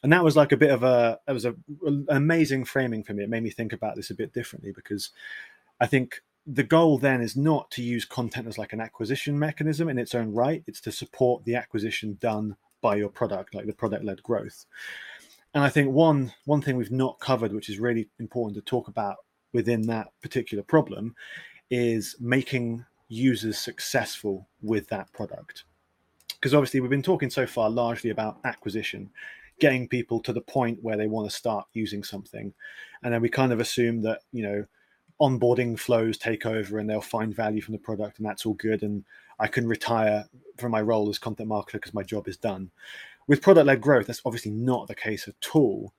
[0.03, 3.13] And that was like a bit of a it was a, an amazing framing for
[3.13, 3.23] me.
[3.23, 5.11] It made me think about this a bit differently because
[5.79, 9.89] i think the goal then is not to use content as like an acquisition mechanism
[9.89, 10.63] in its own right.
[10.65, 14.65] It's to support the acquisition done by your product like the product led growth.
[15.53, 18.87] And i think one one thing we've not covered which is really important to talk
[18.87, 19.17] about
[19.53, 21.15] within that particular problem
[21.69, 25.63] is making users successful with that product.
[26.33, 29.09] Because obviously we've been talking so far largely about acquisition
[29.59, 32.53] getting people to the point where they want to start using something.
[33.03, 34.65] And then we kind of assume that you know
[35.19, 38.83] onboarding flows take over and they'll find value from the product and that's all good
[38.83, 39.03] and
[39.39, 40.25] i can retire
[40.57, 42.71] from my role as content marketer because my job is done.
[43.27, 45.93] With product led growth that's obviously not the case at all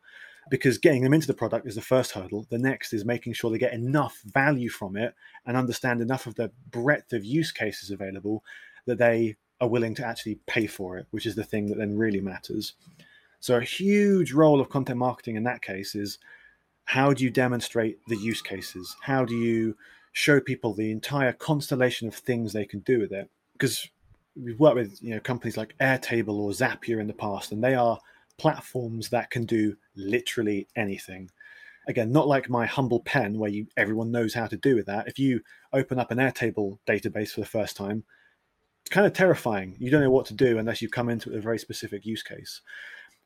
[0.51, 2.47] because getting them into the product is the first hurdle.
[2.49, 5.15] The next is making sure they get enough value from it
[5.47, 8.43] and understand enough of the breadth of use cases available
[8.87, 11.99] that they are willing to actually pay for it which is the thing that then
[11.99, 12.75] really matters.
[13.41, 16.19] So a huge role of content marketing in that case is
[16.85, 18.97] how do you demonstrate the use cases?
[19.03, 19.77] How do you
[20.19, 23.31] show people the entire constellation of things they can do with it?
[23.53, 23.89] Because
[24.35, 27.75] we've worked with you know companies like Airtable or Zapier in the past, and they
[27.75, 28.01] are
[28.37, 31.31] platforms that can do literally anything.
[31.87, 35.07] Again, not like my humble pen where you everyone knows how to do with that.
[35.07, 35.41] If you
[35.73, 38.03] open up an Airtable database for the first time,
[38.83, 39.77] it's kind of terrifying.
[39.79, 42.61] You don't know what to do unless you come into a very specific use case.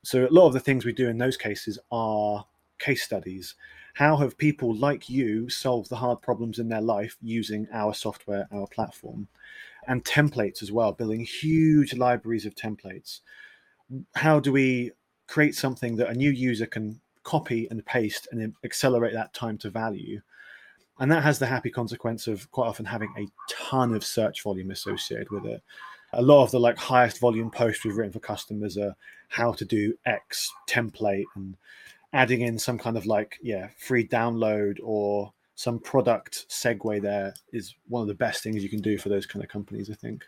[0.03, 2.45] So a lot of the things we do in those cases are
[2.77, 3.55] case studies.
[3.93, 8.47] How have people like you solved the hard problems in their life using our software,
[8.51, 9.27] our platform?
[9.87, 13.19] And templates as well, building huge libraries of templates.
[14.15, 14.91] How do we
[15.27, 19.69] create something that a new user can copy and paste and accelerate that time to
[19.69, 20.21] value?
[20.99, 24.71] And that has the happy consequence of quite often having a ton of search volume
[24.71, 25.61] associated with it.
[26.13, 28.95] A lot of the like highest volume posts we've written for customers are
[29.29, 31.57] how to do X template and
[32.13, 37.75] adding in some kind of like yeah free download or some product segue there is
[37.87, 40.23] one of the best things you can do for those kind of companies i think.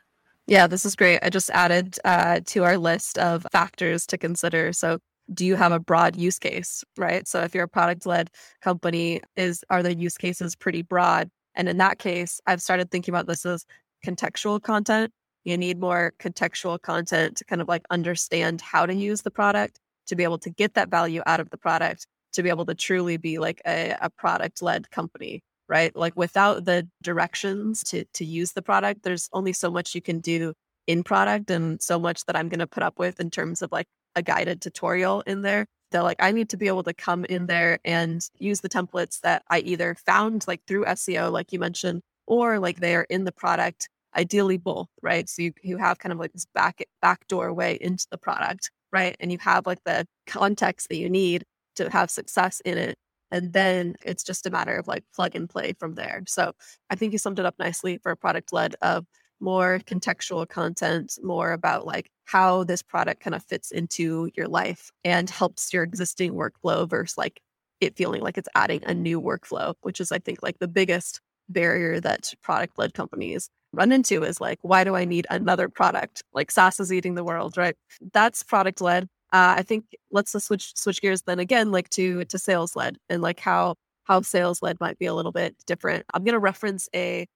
[0.47, 1.19] Yeah this is great.
[1.23, 4.73] I just added uh, to our list of factors to consider.
[4.73, 4.99] So
[5.33, 7.27] do you have a broad use case right?
[7.27, 8.29] So if you're a product led
[8.61, 11.29] company is are the use cases pretty broad?
[11.55, 13.65] And in that case i've started thinking about this as
[14.05, 15.11] contextual content.
[15.45, 19.79] You need more contextual content to kind of like understand how to use the product
[20.07, 22.75] to be able to get that value out of the product, to be able to
[22.75, 25.95] truly be like a, a product led company, right?
[25.95, 30.19] Like without the directions to to use the product, there's only so much you can
[30.19, 30.53] do
[30.87, 33.71] in product and so much that I'm going to put up with in terms of
[33.71, 35.65] like a guided tutorial in there.
[35.91, 39.21] That like I need to be able to come in there and use the templates
[39.21, 43.23] that I either found like through SEO, like you mentioned, or like they are in
[43.23, 47.53] the product ideally both right so you, you have kind of like this back backdoor
[47.53, 49.17] way into the product right?
[49.19, 51.43] And you have like the context that you need
[51.75, 52.97] to have success in it.
[53.29, 56.23] And then it's just a matter of like plug and play from there.
[56.27, 56.53] So
[56.89, 59.05] I think you summed it up nicely for a product led of
[59.41, 64.91] more contextual content, more about like how this product kind of fits into your life
[65.03, 67.41] and helps your existing workflow versus like
[67.81, 71.19] it feeling like it's adding a new workflow, which is, I think, like the biggest
[71.49, 76.23] barrier that product led companies run into is like, why do I need another product?
[76.33, 77.75] Like SaaS is eating the world, right?
[78.13, 79.03] That's product led.
[79.33, 83.21] Uh, I think let's switch switch gears then again, like to to sales led and
[83.21, 86.05] like how how sales led might be a little bit different.
[86.13, 87.27] I'm gonna reference a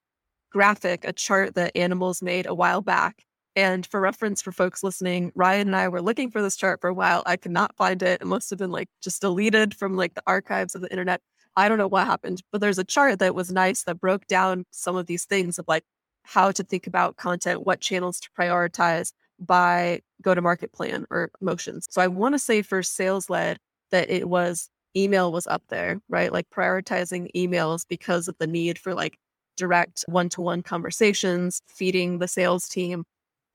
[0.51, 3.23] graphic, a chart that Animalz made a while back.
[3.55, 6.89] And for reference for folks listening, Ryan and I were looking for this chart for
[6.89, 7.23] a while.
[7.25, 8.21] I could not find it.
[8.21, 11.21] It must have been like just deleted from like the archives of the internet.
[11.55, 14.65] I don't know what happened, but there's a chart that was nice that broke down
[14.71, 15.83] some of these things of like
[16.31, 21.31] how to think about content, what channels to prioritize by go to market plan or
[21.41, 21.87] motions.
[21.89, 23.57] So I want to say for sales led
[23.89, 26.31] that it was email was up there, right?
[26.31, 29.17] Like prioritizing emails because of the need for like
[29.57, 33.05] direct one to one conversations, feeding the sales team.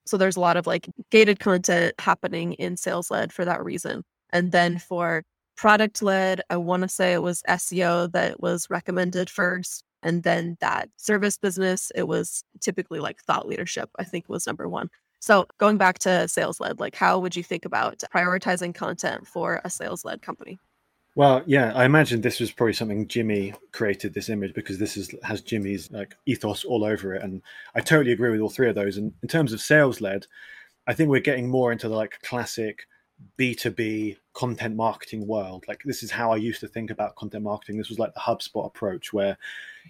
[0.06, 4.02] So there's a lot of like gated content happening in sales led for that reason.
[4.30, 5.22] And then for
[5.56, 9.84] product led, I want to say it was SEO that was recommended first.
[10.04, 14.68] And then that service business, it was typically like thought leadership, I think was number
[14.68, 14.90] one.
[15.18, 19.60] So going back to sales led, like how would you think about prioritizing content for
[19.64, 20.58] a sales led company?
[21.16, 25.14] Well, yeah, I imagine this was probably something Jimmy created this image because this is
[25.22, 27.40] has Jimmy's like ethos all over it, and
[27.74, 28.96] I totally agree with all three of those.
[28.96, 30.26] And in terms of sales led,
[30.88, 32.86] I think we're getting more into the like classic
[33.38, 35.64] B2B content marketing world.
[35.66, 37.78] Like this is how I used to think about content marketing.
[37.78, 39.38] This was like the HubSpot approach where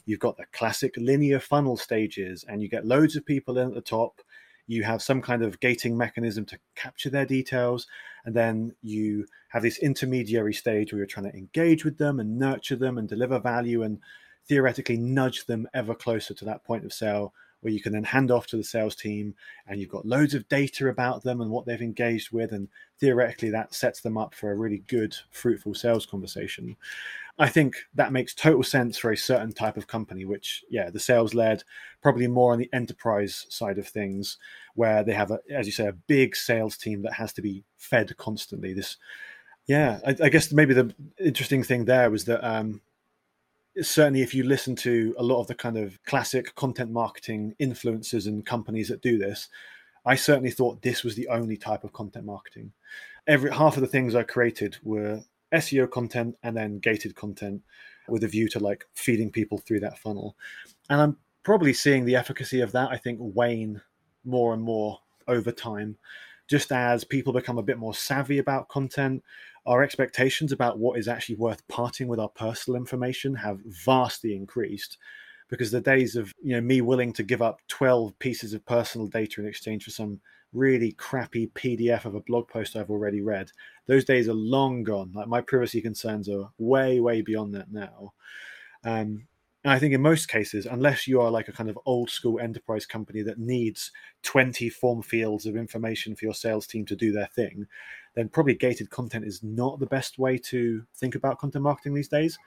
[0.06, 3.74] you've got the classic linear funnel stages and you get loads of people in at
[3.74, 4.20] the top.
[4.66, 7.86] You have some kind of gating mechanism to capture their details.
[8.24, 12.38] And then you have this intermediary stage where you're trying to engage with them and
[12.38, 13.98] nurture them and deliver value and
[14.46, 17.32] theoretically nudge them ever closer to that point of sale
[17.64, 19.34] where you can then hand off to the sales team
[19.66, 22.52] and you've got loads of data about them and what they've engaged with.
[22.52, 22.68] And
[23.00, 26.76] theoretically, that sets them up for a really good, fruitful sales conversation.
[27.38, 31.00] I think that makes total sense for a certain type of company, which, yeah, the
[31.00, 31.64] sales led,
[32.02, 34.36] probably more on the enterprise side of things,
[34.74, 37.64] where they have, a, as you say, a big sales team that has to be
[37.78, 38.74] fed constantly.
[38.74, 38.98] This,
[39.66, 42.82] yeah, I, I guess maybe the interesting thing there was that um,
[43.82, 48.26] certainly if you listen to a lot of the kind of classic content marketing influencers
[48.26, 49.48] and companies that do this
[50.06, 52.72] i certainly thought this was the only type of content marketing.
[53.26, 55.22] Every half of the things i created were
[55.52, 57.62] seo content and then gated content
[58.08, 60.36] with a view to like feeding people through that funnel.
[60.90, 63.80] And i'm probably seeing the efficacy of that i think wane
[64.24, 64.98] more and more
[65.28, 65.96] over time
[66.46, 69.22] just as people become a bit more savvy about content
[69.66, 74.98] our expectations about what is actually worth parting with our personal information have vastly increased
[75.48, 79.06] because the days of you know me willing to give up 12 pieces of personal
[79.06, 80.20] data in exchange for some
[80.52, 83.50] really crappy pdf of a blog post i've already read
[83.86, 85.12] those days are long gone.
[85.14, 88.12] Like my privacy concerns are way way beyond that now.
[88.84, 89.26] Um,
[89.62, 92.38] and I think in most cases, unless you are like a kind of old school
[92.38, 93.90] enterprise company that needs
[94.22, 97.66] 20 form fields of information for your sales team to do their thing,
[98.14, 102.08] then probably gated content is not the best way to think about content marketing these
[102.08, 102.38] days.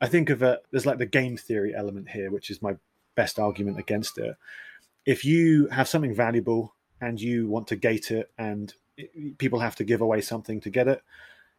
[0.00, 2.76] I think of it, there's like the game theory element here, which is my
[3.16, 4.34] best argument against it.
[5.04, 8.72] If you have something valuable and you want to gate it and
[9.38, 11.02] people have to give away something to get it,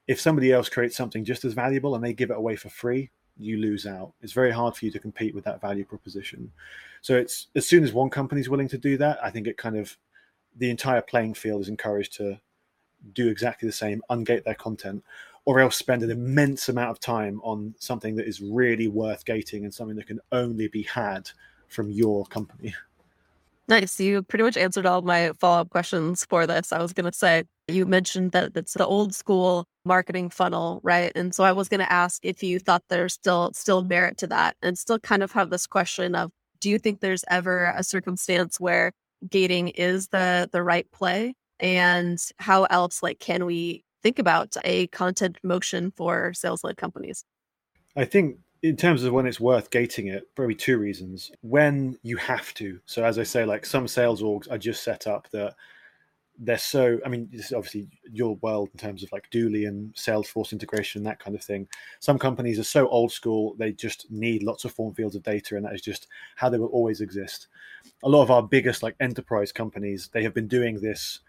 [0.07, 3.11] if somebody else creates something just as valuable and they give it away for free,
[3.37, 4.13] you lose out.
[4.21, 6.51] It's very hard for you to compete with that value proposition.
[7.01, 9.57] So it's as soon as one company is willing to do that, I think it
[9.57, 9.97] kind of
[10.55, 12.39] the entire playing field is encouraged to
[13.13, 15.03] do exactly the same, ungate their content,
[15.45, 19.63] or else spend an immense amount of time on something that is really worth gating
[19.63, 21.29] and something that can only be had
[21.67, 22.75] from your company.
[23.67, 23.99] Nice.
[23.99, 26.73] You pretty much answered all my follow up questions for this.
[26.73, 31.11] I was going to say, you mentioned that it's the old school marketing funnel, right?
[31.15, 34.27] And so I was going to ask if you thought there's still still merit to
[34.27, 37.83] that and still kind of have this question of do you think there's ever a
[37.83, 38.91] circumstance where
[39.29, 44.87] gating is the the right play and how else like can we think about a
[44.87, 47.23] content motion for sales led companies?
[47.95, 51.31] I think in terms of when it's worth gating it, probably two reasons.
[51.41, 52.79] When you have to.
[52.85, 55.55] So as I say, like some sales orgs are just set up that
[56.43, 59.93] they're so i mean this is obviously your world in terms of like Dooly and
[59.93, 61.67] salesforce integration and that kind of thing
[61.99, 65.55] some companies are so old school they just need lots of form fields of data
[65.55, 67.47] and that is just how they will always exist
[68.03, 71.19] a lot of our biggest like enterprise companies they have been doing this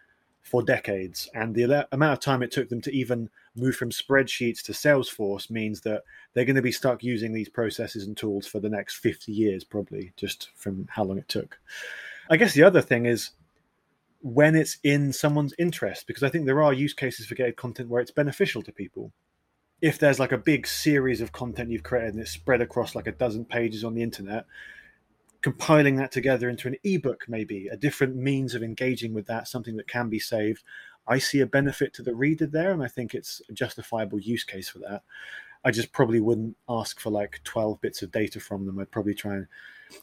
[0.42, 1.28] for decades.
[1.34, 5.50] And the amount of time it took them to even move from spreadsheets to salesforce
[5.50, 6.02] means that
[6.34, 9.64] they're going to be stuck using these processes and tools for the next 50 years
[9.64, 11.58] probably just from how long it took.
[12.28, 13.30] I guess the other thing is
[14.20, 17.88] when it's in someone's interest because i think there are use cases for gated content
[17.88, 19.12] where it's beneficial to people.
[19.80, 23.08] If there's like a big series of content you've created and it's spread across like
[23.08, 24.46] a dozen pages on the internet
[25.42, 29.76] compiling that together into an ebook maybe a different means of engaging with that something
[29.76, 30.62] that can be saved
[31.06, 34.44] i see a benefit to the reader there and i think it's a justifiable use
[34.44, 35.02] case for that
[35.64, 39.14] i just probably wouldn't ask for like 12 bits of data from them i'd probably
[39.14, 39.46] try and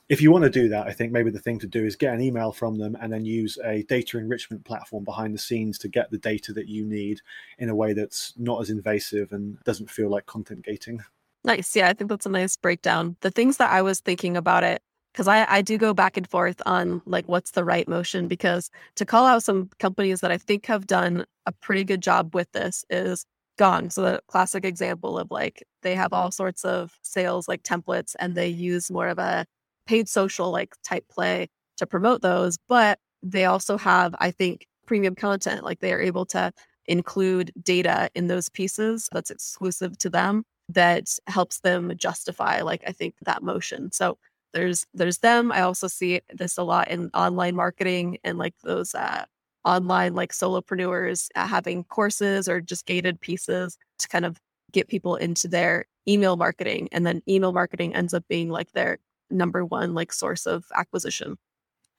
[0.07, 2.13] if you want to do that, I think maybe the thing to do is get
[2.13, 5.87] an email from them and then use a data enrichment platform behind the scenes to
[5.87, 7.21] get the data that you need
[7.57, 11.03] in a way that's not as invasive and doesn't feel like content gating.
[11.43, 11.75] Nice.
[11.75, 13.15] Yeah, I think that's a nice breakdown.
[13.21, 14.81] The things that I was thinking about it,
[15.13, 18.69] because I, I do go back and forth on like what's the right motion, because
[18.95, 22.51] to call out some companies that I think have done a pretty good job with
[22.51, 23.25] this is
[23.57, 28.15] gong So the classic example of like they have all sorts of sales like templates
[28.19, 29.45] and they use more of a
[29.85, 35.15] paid social like type play to promote those, but they also have, I think, premium
[35.15, 35.63] content.
[35.63, 36.51] Like they are able to
[36.85, 42.91] include data in those pieces that's exclusive to them that helps them justify like I
[42.91, 43.91] think that motion.
[43.91, 44.17] So
[44.53, 45.51] there's there's them.
[45.51, 49.25] I also see this a lot in online marketing and like those uh,
[49.65, 54.37] online like solopreneurs uh, having courses or just gated pieces to kind of
[54.71, 58.97] get people into their email marketing and then email marketing ends up being like their
[59.29, 61.37] number one like source of acquisition.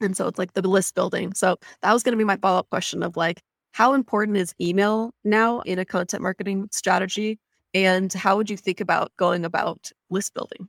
[0.01, 1.35] And so it's like the list building.
[1.35, 3.43] So that was going to be my follow-up question of like
[3.73, 7.39] how important is email now in a content marketing strategy
[7.75, 10.69] and how would you think about going about list building?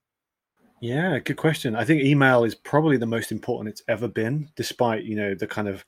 [0.82, 1.76] Yeah, good question.
[1.76, 5.46] I think email is probably the most important it's ever been, despite you know the
[5.48, 5.86] kind of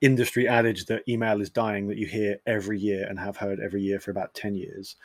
[0.00, 3.80] industry adage that email is dying that you hear every year and have heard every
[3.80, 4.96] year for about 10 years.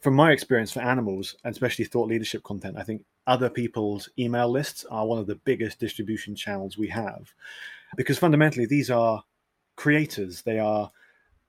[0.00, 4.48] From my experience for Animalz, and especially thought leadership content, I think other people's email
[4.50, 7.34] lists are one of the biggest distribution channels we have.
[7.98, 9.22] Because fundamentally, these are
[9.76, 10.90] creators, they are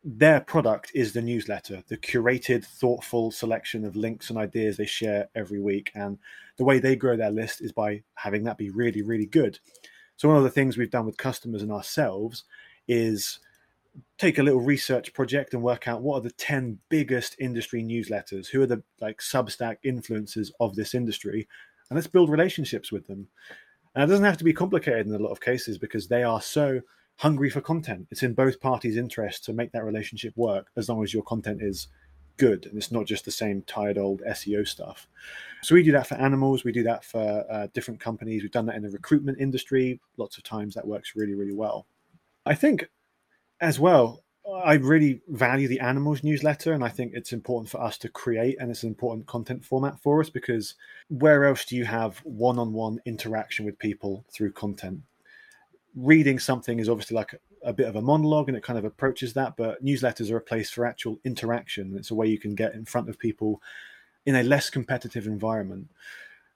[0.03, 5.29] their product is the newsletter, the curated, thoughtful selection of links and ideas they share
[5.35, 5.91] every week.
[5.95, 6.17] And
[6.57, 9.59] the way they grow their list is by having that be really, really good.
[10.15, 12.43] So, one of the things we've done with customers and ourselves
[12.87, 13.39] is
[14.17, 18.47] take a little research project and work out what are the 10 biggest industry newsletters,
[18.47, 21.47] who are the like Substack influencers of this industry,
[21.89, 23.27] and let's build relationships with them.
[23.95, 26.41] And it doesn't have to be complicated in a lot of cases because they are
[26.41, 26.81] so
[27.17, 28.07] hungry for content.
[28.11, 31.61] It's in both parties' interest to make that relationship work as long as your content
[31.61, 31.87] is
[32.37, 35.07] good and it's not just the same tired old SEO stuff.
[35.63, 38.43] So we do that for Animalz, we do that for uh, different companies.
[38.43, 39.99] We've done that in the recruitment industry.
[40.17, 41.87] Lots of times that works really, really well.
[42.45, 42.87] I think
[43.59, 44.23] as well,
[44.63, 48.57] I really value the Animalz newsletter, and I think it's important for us to create,
[48.59, 50.75] and it's an important content format for us because
[51.09, 55.01] where else do you have one on one interaction with people through content?
[55.95, 59.33] Reading something is obviously like a, bit of a monologue and it kind of approaches
[59.33, 61.95] that but newsletters are a place for actual interaction.
[61.97, 63.61] It's a way you can get in front of people
[64.25, 65.87] in a less competitive environment.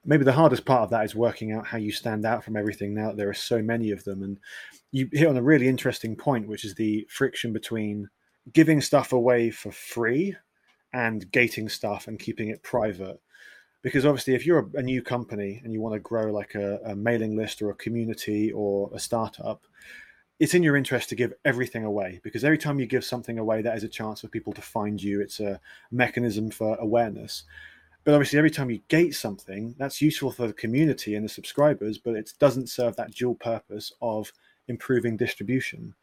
[0.05, 2.93] Maybe the hardest part of that is working out how you stand out from everything
[2.93, 4.23] now that there are so many of them.
[4.23, 4.39] And
[4.91, 8.09] you hit on a really interesting point which is the friction between
[8.51, 10.35] giving stuff away for free
[10.93, 13.19] and gating stuff and keeping it private
[13.81, 16.95] because obviously if you're a, new company and you want to grow like a, a,
[16.95, 19.65] mailing list or a community or a startup
[20.39, 22.19] it's in your interest to give everything away.
[22.23, 25.01] Because every time you give something away that is a chance for people to find
[25.01, 25.21] you.
[25.21, 25.61] It's a
[25.91, 27.43] mechanism for awareness.
[28.03, 31.99] But obviously every time you gate something that's useful for the community and the subscribers
[31.99, 34.33] but it doesn't serve that dual purpose of
[34.67, 35.93] improving distribution.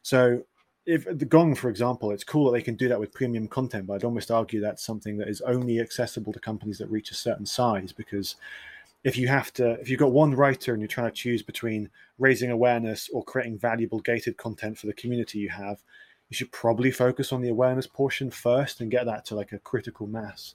[0.00, 0.44] So
[0.86, 3.86] if the Gong, for example, it's cool that they can do that with premium content,
[3.86, 7.14] but I'd almost argue that's something that is only accessible to companies that reach a
[7.14, 7.92] certain size.
[7.92, 8.36] Because
[9.02, 11.88] if you have to, if you've got one writer and you're trying to choose between
[12.18, 15.82] raising awareness or creating valuable gated content for the community you have,
[16.28, 19.58] you should probably focus on the awareness portion first and get that to like a
[19.58, 20.54] critical mass.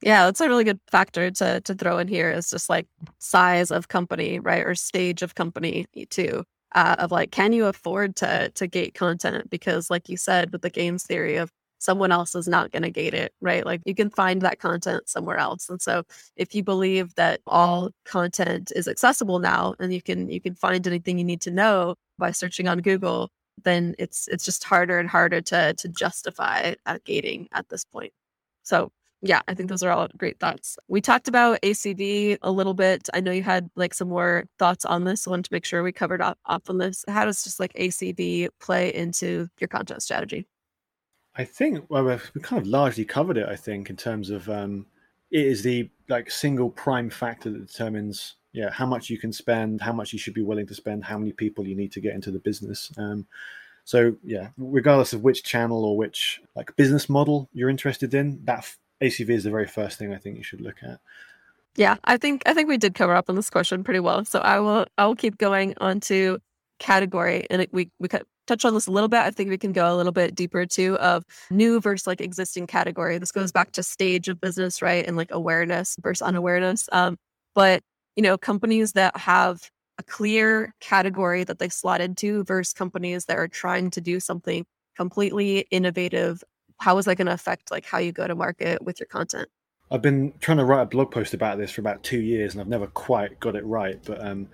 [0.00, 2.88] Yeah, that's a really good factor to to throw in here is just like
[3.18, 4.66] size of company, right?
[4.66, 6.44] Or stage of company too
[6.74, 9.50] uh, of like, can you afford to to gate content?
[9.50, 12.90] Because, like you said, with the games theory of someone else is not going to
[12.90, 13.66] gate it, right?
[13.66, 15.68] Like you can find that content somewhere else.
[15.68, 16.04] And so,
[16.36, 20.86] if you believe that all content is accessible now, and you can you can find
[20.86, 23.30] anything you need to know by searching on Google,
[23.64, 28.12] then it's it's just harder and harder to to justify at gating at this point.
[28.62, 28.90] So
[29.22, 30.76] yeah, I think those are all great thoughts.
[30.88, 33.08] We talked about ACV a little bit.
[33.14, 35.26] I know you had like some more thoughts on this.
[35.26, 37.04] I wanted to make sure we covered up, on this.
[37.06, 40.48] How does just like ACV play into your content strategy?
[41.36, 43.48] I think well, we kind of largely covered it.
[43.48, 44.86] I think in terms of um,
[45.30, 49.80] it is the like single prime factor that determines yeah how much you can spend,
[49.80, 52.14] how much you should be willing to spend, how many people you need to get
[52.14, 52.90] into the business.
[52.98, 53.26] Um,
[53.84, 58.68] so yeah, regardless of which channel or which like business model you're interested in, that
[59.02, 61.00] ACV is the very first thing I think you should look at.
[61.76, 64.24] Yeah, I think I think we did cover up on this question pretty well.
[64.24, 66.38] So I will I will keep going on to
[66.78, 68.08] category, and it, we we
[68.46, 69.20] touch on this a little bit.
[69.20, 72.66] I think we can go a little bit deeper too of new versus like existing
[72.66, 73.18] category.
[73.18, 76.88] This goes back to stage of business, right, and like awareness versus unawareness.
[76.92, 77.16] Um,
[77.54, 77.82] but
[78.16, 83.38] you know, companies that have a clear category that they slot into versus companies that
[83.38, 86.42] are trying to do something completely innovative
[86.78, 89.48] how is that going to affect like how you go to market with your content?
[89.90, 92.60] I've been trying to write a blog post about this for about two years, and
[92.60, 93.98] I've never quite got it right.
[94.04, 94.48] But um,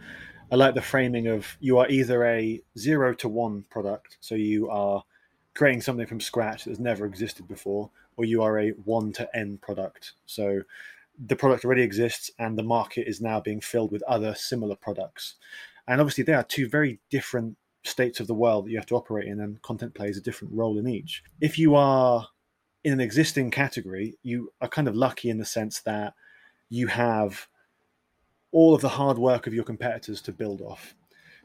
[0.50, 4.68] I like the framing of you are either a zero to one product, so you
[4.68, 5.04] are
[5.54, 9.58] creating something from scratch that's never existed before, or you are a one to n
[9.62, 10.14] product.
[10.26, 10.62] So
[11.24, 15.36] the product already exists, and the market is now being filled with other similar products.
[15.86, 17.56] And obviously, they are two very different
[17.88, 20.54] states of the world that you have to operate in, and content plays a different
[20.54, 21.22] role in each.
[21.40, 22.28] If you are
[22.84, 26.14] in an existing category, you are kind of lucky in the sense that
[26.68, 27.48] you have
[28.52, 30.94] all of the hard work of your competitors to build off.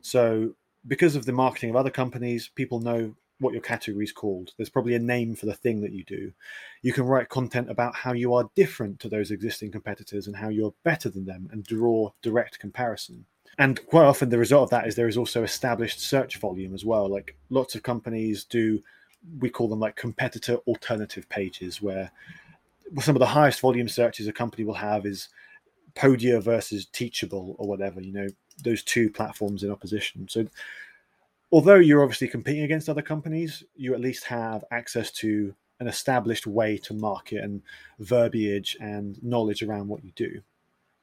[0.01, 4.51] So, because of the marketing of other companies, people know what your category is called.
[4.57, 6.33] There's probably a name for the thing that you do.
[6.81, 10.49] You can write content about how you are different to those existing competitors and how
[10.49, 13.25] you're better than them and draw direct comparison.
[13.59, 16.83] And quite often, the result of that is there is also established search volume as
[16.83, 17.07] well.
[17.07, 18.81] Like lots of companies do,
[19.39, 22.11] we call them like competitor alternative pages, where
[22.99, 25.29] some of the highest volume searches a company will have is
[25.95, 28.27] Podia versus Teachable or whatever, you know,
[28.63, 30.27] those two platforms in opposition.
[30.27, 30.47] So
[31.51, 36.47] although you're obviously competing against other companies, you at least have access to an established
[36.47, 37.61] way to market and
[37.99, 40.41] verbiage and knowledge around what you do.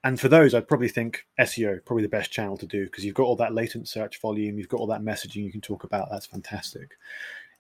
[0.03, 3.14] And for those, I'd probably think SEO probably the best channel to do because you've
[3.14, 6.09] got all that latent search volume, you've got all that messaging you can talk about.
[6.11, 6.92] That's fantastic.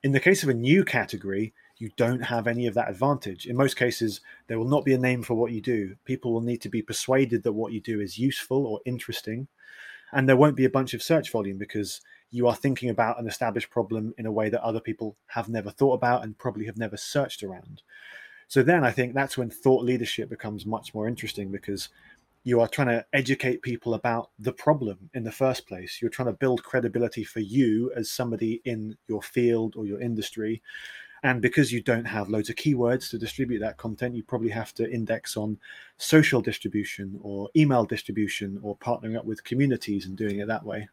[0.02, 3.46] In the case of a new category, you don't have any of that advantage.
[3.46, 5.96] In most cases, there will not be a name for what you do.
[6.04, 9.48] People will need to be persuaded that what you do is useful or interesting.
[10.12, 13.26] And there won't be a bunch of search volume because you are thinking about an
[13.26, 16.78] established problem in a way that other people have never thought about and probably have
[16.78, 17.82] never searched around.
[18.48, 21.88] So then I think that's when thought leadership becomes much more interesting because
[22.44, 25.98] you are trying to educate people about the problem in the first place.
[26.00, 30.62] You're trying to build credibility for you as somebody in your field or your industry.
[31.22, 34.72] And because you don't have loads of keywords to distribute that content, you probably have
[34.74, 35.58] to index on
[35.98, 40.88] social distribution or email distribution or partnering up with communities and doing it that way.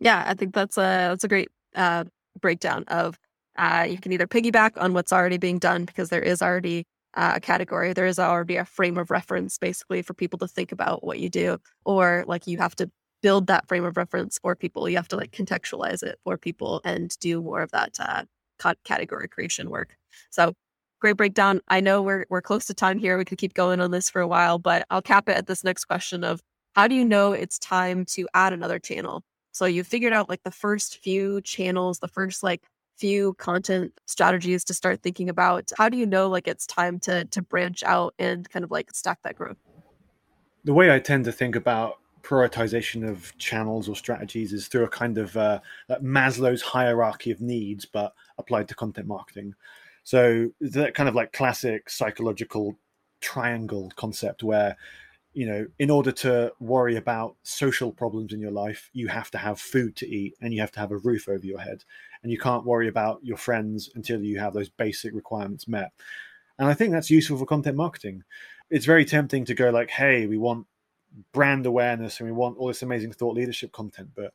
[0.00, 2.04] Yeah, I think that's a that's a great uh,
[2.40, 3.18] breakdown of
[3.56, 6.86] uh, you can either piggyback on what's already being done because there is already
[7.18, 10.70] uh, a category, there is already a frame of reference basically for people to think
[10.70, 12.88] about what you do, or like you have to
[13.22, 14.88] build that frame of reference for people.
[14.88, 18.24] You have to like contextualize it for people and do more of that uh,
[18.84, 19.96] category creation work.
[20.30, 20.54] So
[21.00, 21.60] great breakdown.
[21.66, 23.18] I know we're we're close to time here.
[23.18, 25.64] We could keep going on this for a while, but I'll cap it at this
[25.64, 26.40] next question of
[26.76, 29.22] how do you know it's time to add another channel?
[29.50, 32.62] So you figured out like the first few channels, the first like
[32.98, 35.70] few content strategies to start thinking about.
[35.76, 38.94] How do you know like it's time to to branch out and kind of like
[38.94, 39.56] stack that growth?
[40.64, 44.88] The way I tend to think about prioritization of channels or strategies is through a
[44.88, 45.60] kind of uh,
[46.02, 49.54] Maslow's hierarchy of needs, but applied to content marketing.
[50.04, 52.78] So that kind of like classic psychological
[53.20, 54.76] triangle concept where
[55.32, 59.38] you know, in order to worry about social problems in your life, you have to
[59.38, 61.84] have food to eat and you have to have a roof over your head.
[62.22, 65.92] And you can't worry about your friends until you have those basic requirements met.
[66.58, 68.24] And I think that's useful for content marketing.
[68.70, 70.66] It's very tempting to go like, hey, we want
[71.32, 74.10] brand awareness and we want all this amazing thought leadership content.
[74.16, 74.32] But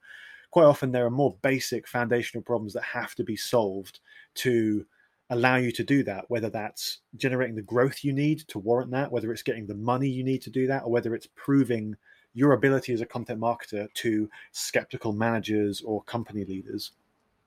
[0.52, 4.00] quite often there are more basic foundational problems that have to be solved
[4.36, 4.86] to
[5.30, 9.11] allow you to do that, whether that's generating the growth you need to warrant that,
[9.11, 11.95] whether it's getting the money you need to do that, or whether it's proving
[12.34, 16.91] your ability as a content marketer to skeptical managers or company leaders.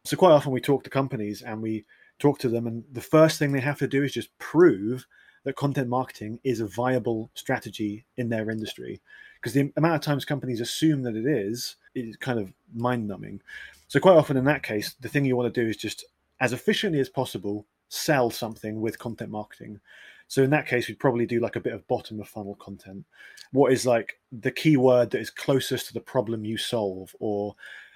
[0.05, 1.85] So, quite often we talk to companies and we
[2.18, 5.07] talk to them, and the first thing they have to do is just prove
[5.45, 9.01] that content marketing is a viable strategy in their industry.
[9.35, 13.41] Because the amount of times companies assume that it is, is kind of mind numbing.
[13.89, 16.05] So, quite often in that case, the thing you want to do is just
[16.41, 19.80] as efficiently as possible sell something with content marketing.
[20.28, 23.05] So in that case, we'd probably do like a bit of bottom of funnel content.
[23.53, 27.14] What is like the keyword that is closest to the problem you solve?
[27.20, 27.55] Or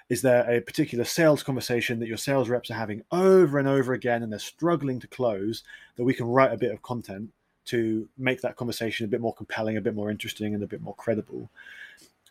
[0.09, 3.93] is there a particular sales conversation that your sales reps are having over and over
[3.93, 5.63] again and they're struggling to close
[5.97, 7.29] that we can write a bit of content
[7.65, 10.81] to make that conversation a bit more compelling, a bit more interesting, and a bit
[10.81, 11.49] more credible?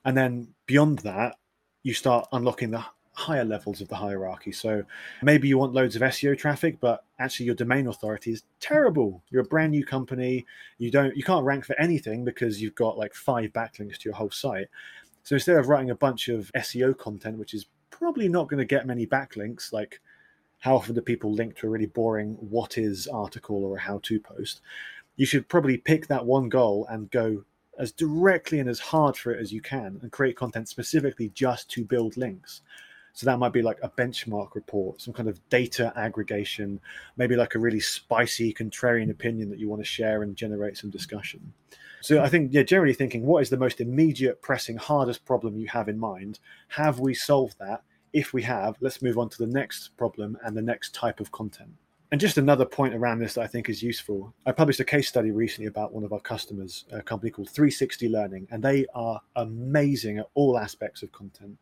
[0.05, 1.37] And then beyond that,
[1.83, 4.53] you start unlocking the higher levels of the hierarchy.
[4.53, 4.85] So
[5.23, 9.23] maybe you want loads of SEO traffic, but actually your domain authority is terrible.
[9.31, 10.47] You're a brand new company.
[10.79, 14.15] You don't you can't rank for anything because you've got like five backlinks to your
[14.15, 14.69] whole site.
[15.23, 18.65] So instead of writing a bunch of SEO content, which is probably not going to
[18.65, 20.01] get many backlinks, like
[20.61, 24.01] how often do people link to a really boring what is article or a how
[24.05, 24.61] to post?
[25.17, 27.45] You should probably pick that one goal and go
[27.79, 31.71] as directly and as hard for it as you can and create content specifically just
[31.71, 32.63] to build links.
[33.13, 36.81] So that might be like a benchmark report, some kind of data aggregation,
[37.17, 40.91] maybe like a really spicy contrarian opinion that you want to share and generate some
[40.91, 41.53] discussion.
[42.03, 45.69] So I think, yeah, generally thinking, what is the most immediate, pressing, hardest problem you
[45.69, 46.39] have in mind?
[46.69, 47.83] Have we solved that?
[48.13, 51.31] If we have, let's move on to the next problem and the next type of
[51.31, 51.71] content.
[52.13, 54.35] And just another point around this that I think is useful.
[54.45, 58.09] I published a case study recently about one of our customers, a company called 360
[58.09, 61.57] Learning, and they are amazing at all aspects of content.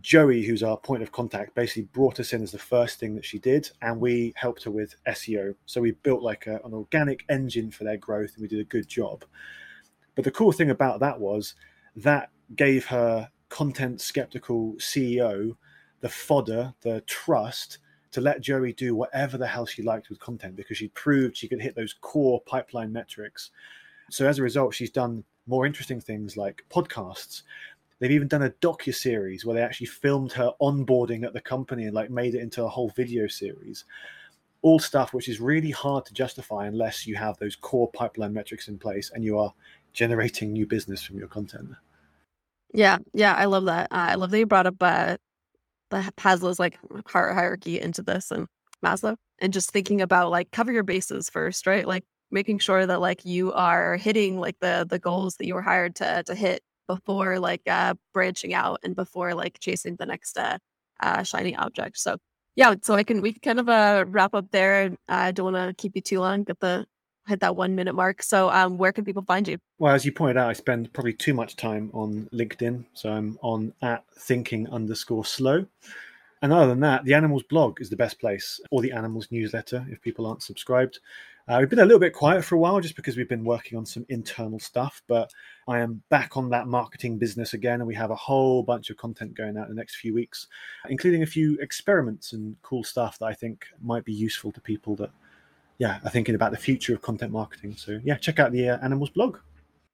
[0.00, 3.24] Joey, who's our point of contact, basically brought us in as the first thing that
[3.24, 5.54] she did, and we helped her with SEO.
[5.66, 8.64] So we built like a, an organic engine for their growth, and we did a
[8.64, 9.24] good job.
[10.14, 11.54] But the cool thing about that was
[11.96, 15.56] that gave her content skeptical CEO
[16.04, 17.78] the fodder, the trust
[18.10, 21.48] to let Joey do whatever the hell she liked with content because she proved she
[21.48, 23.50] could hit those core pipeline metrics.
[24.10, 27.40] So as a result, she's done more interesting things like podcasts.
[27.98, 31.84] They've even done a docu series where they actually filmed her onboarding at the company
[31.84, 33.84] and like made it into a whole video series.
[34.62, 38.68] All stuff which is really hard to justify unless you have those core pipeline metrics
[38.68, 39.52] in place and you are
[39.92, 41.70] generating new business from your content.
[42.72, 43.92] Yeah, yeah, I love that.
[43.92, 45.16] Uh, I love that you brought up uh,
[45.90, 48.48] the Maslow's like hierarchy into this and
[48.84, 51.86] Maslow, and just thinking about like cover your bases first, right?
[51.86, 55.62] Like making sure that like you are hitting like the the goals that you were
[55.62, 60.38] hired to to hit before like uh branching out and before like chasing the next
[60.38, 60.58] uh,
[61.00, 61.98] uh shiny object.
[61.98, 62.16] So
[62.56, 64.96] yeah, so I can we can kind of uh wrap up there.
[65.08, 66.44] I don't want to keep you too long.
[66.44, 66.86] Get the
[67.26, 68.22] hit that one minute mark.
[68.22, 69.58] So, um, where can people find you?
[69.78, 72.84] Well, as you pointed out, I spend probably too much time on LinkedIn.
[72.94, 75.66] So I'm on at thinking underscore slow.
[76.42, 79.86] And other than that, the Animalz blog is the best place, or the Animalz newsletter
[79.88, 81.00] if people aren't subscribed.
[81.46, 83.76] Uh, we've been a little bit quiet for a while just because we've been working
[83.76, 85.30] on some internal stuff, but
[85.68, 88.96] I am back on that marketing business again, and we have a whole bunch of
[88.96, 90.46] content going out in the next few weeks,
[90.88, 94.96] including a few experiments and cool stuff that I think might be useful to people
[94.96, 95.10] that
[95.76, 97.76] yeah, are thinking about the future of content marketing.
[97.76, 99.36] So yeah, check out the uh, Animalz blog.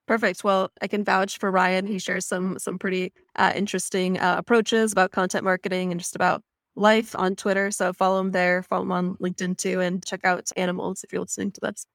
[0.07, 0.44] Perfect.
[0.44, 1.86] Well, I can vouch for Ryan.
[1.86, 6.42] He shares some some pretty uh, interesting uh, approaches about content marketing and just about
[6.76, 7.70] life on Twitter.
[7.70, 8.62] So follow him there.
[8.62, 11.86] Follow him on LinkedIn too, and check out Animalz if you're listening to this.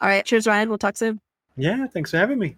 [0.00, 0.24] All right.
[0.24, 0.68] Cheers, Ryan.
[0.68, 1.20] We'll talk soon.
[1.56, 1.86] Yeah.
[1.86, 2.56] Thanks for having me.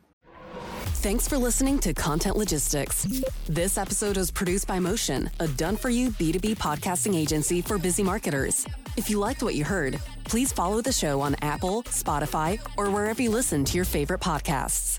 [1.04, 3.22] Thanks for listening to Content Logistics.
[3.46, 8.02] This episode was produced by Motion, a done for you B2B podcasting agency for busy
[8.02, 8.66] marketers.
[8.96, 13.22] If you liked what you heard, please follow the show on Apple, Spotify, or wherever
[13.22, 14.98] you listen to your favorite podcasts.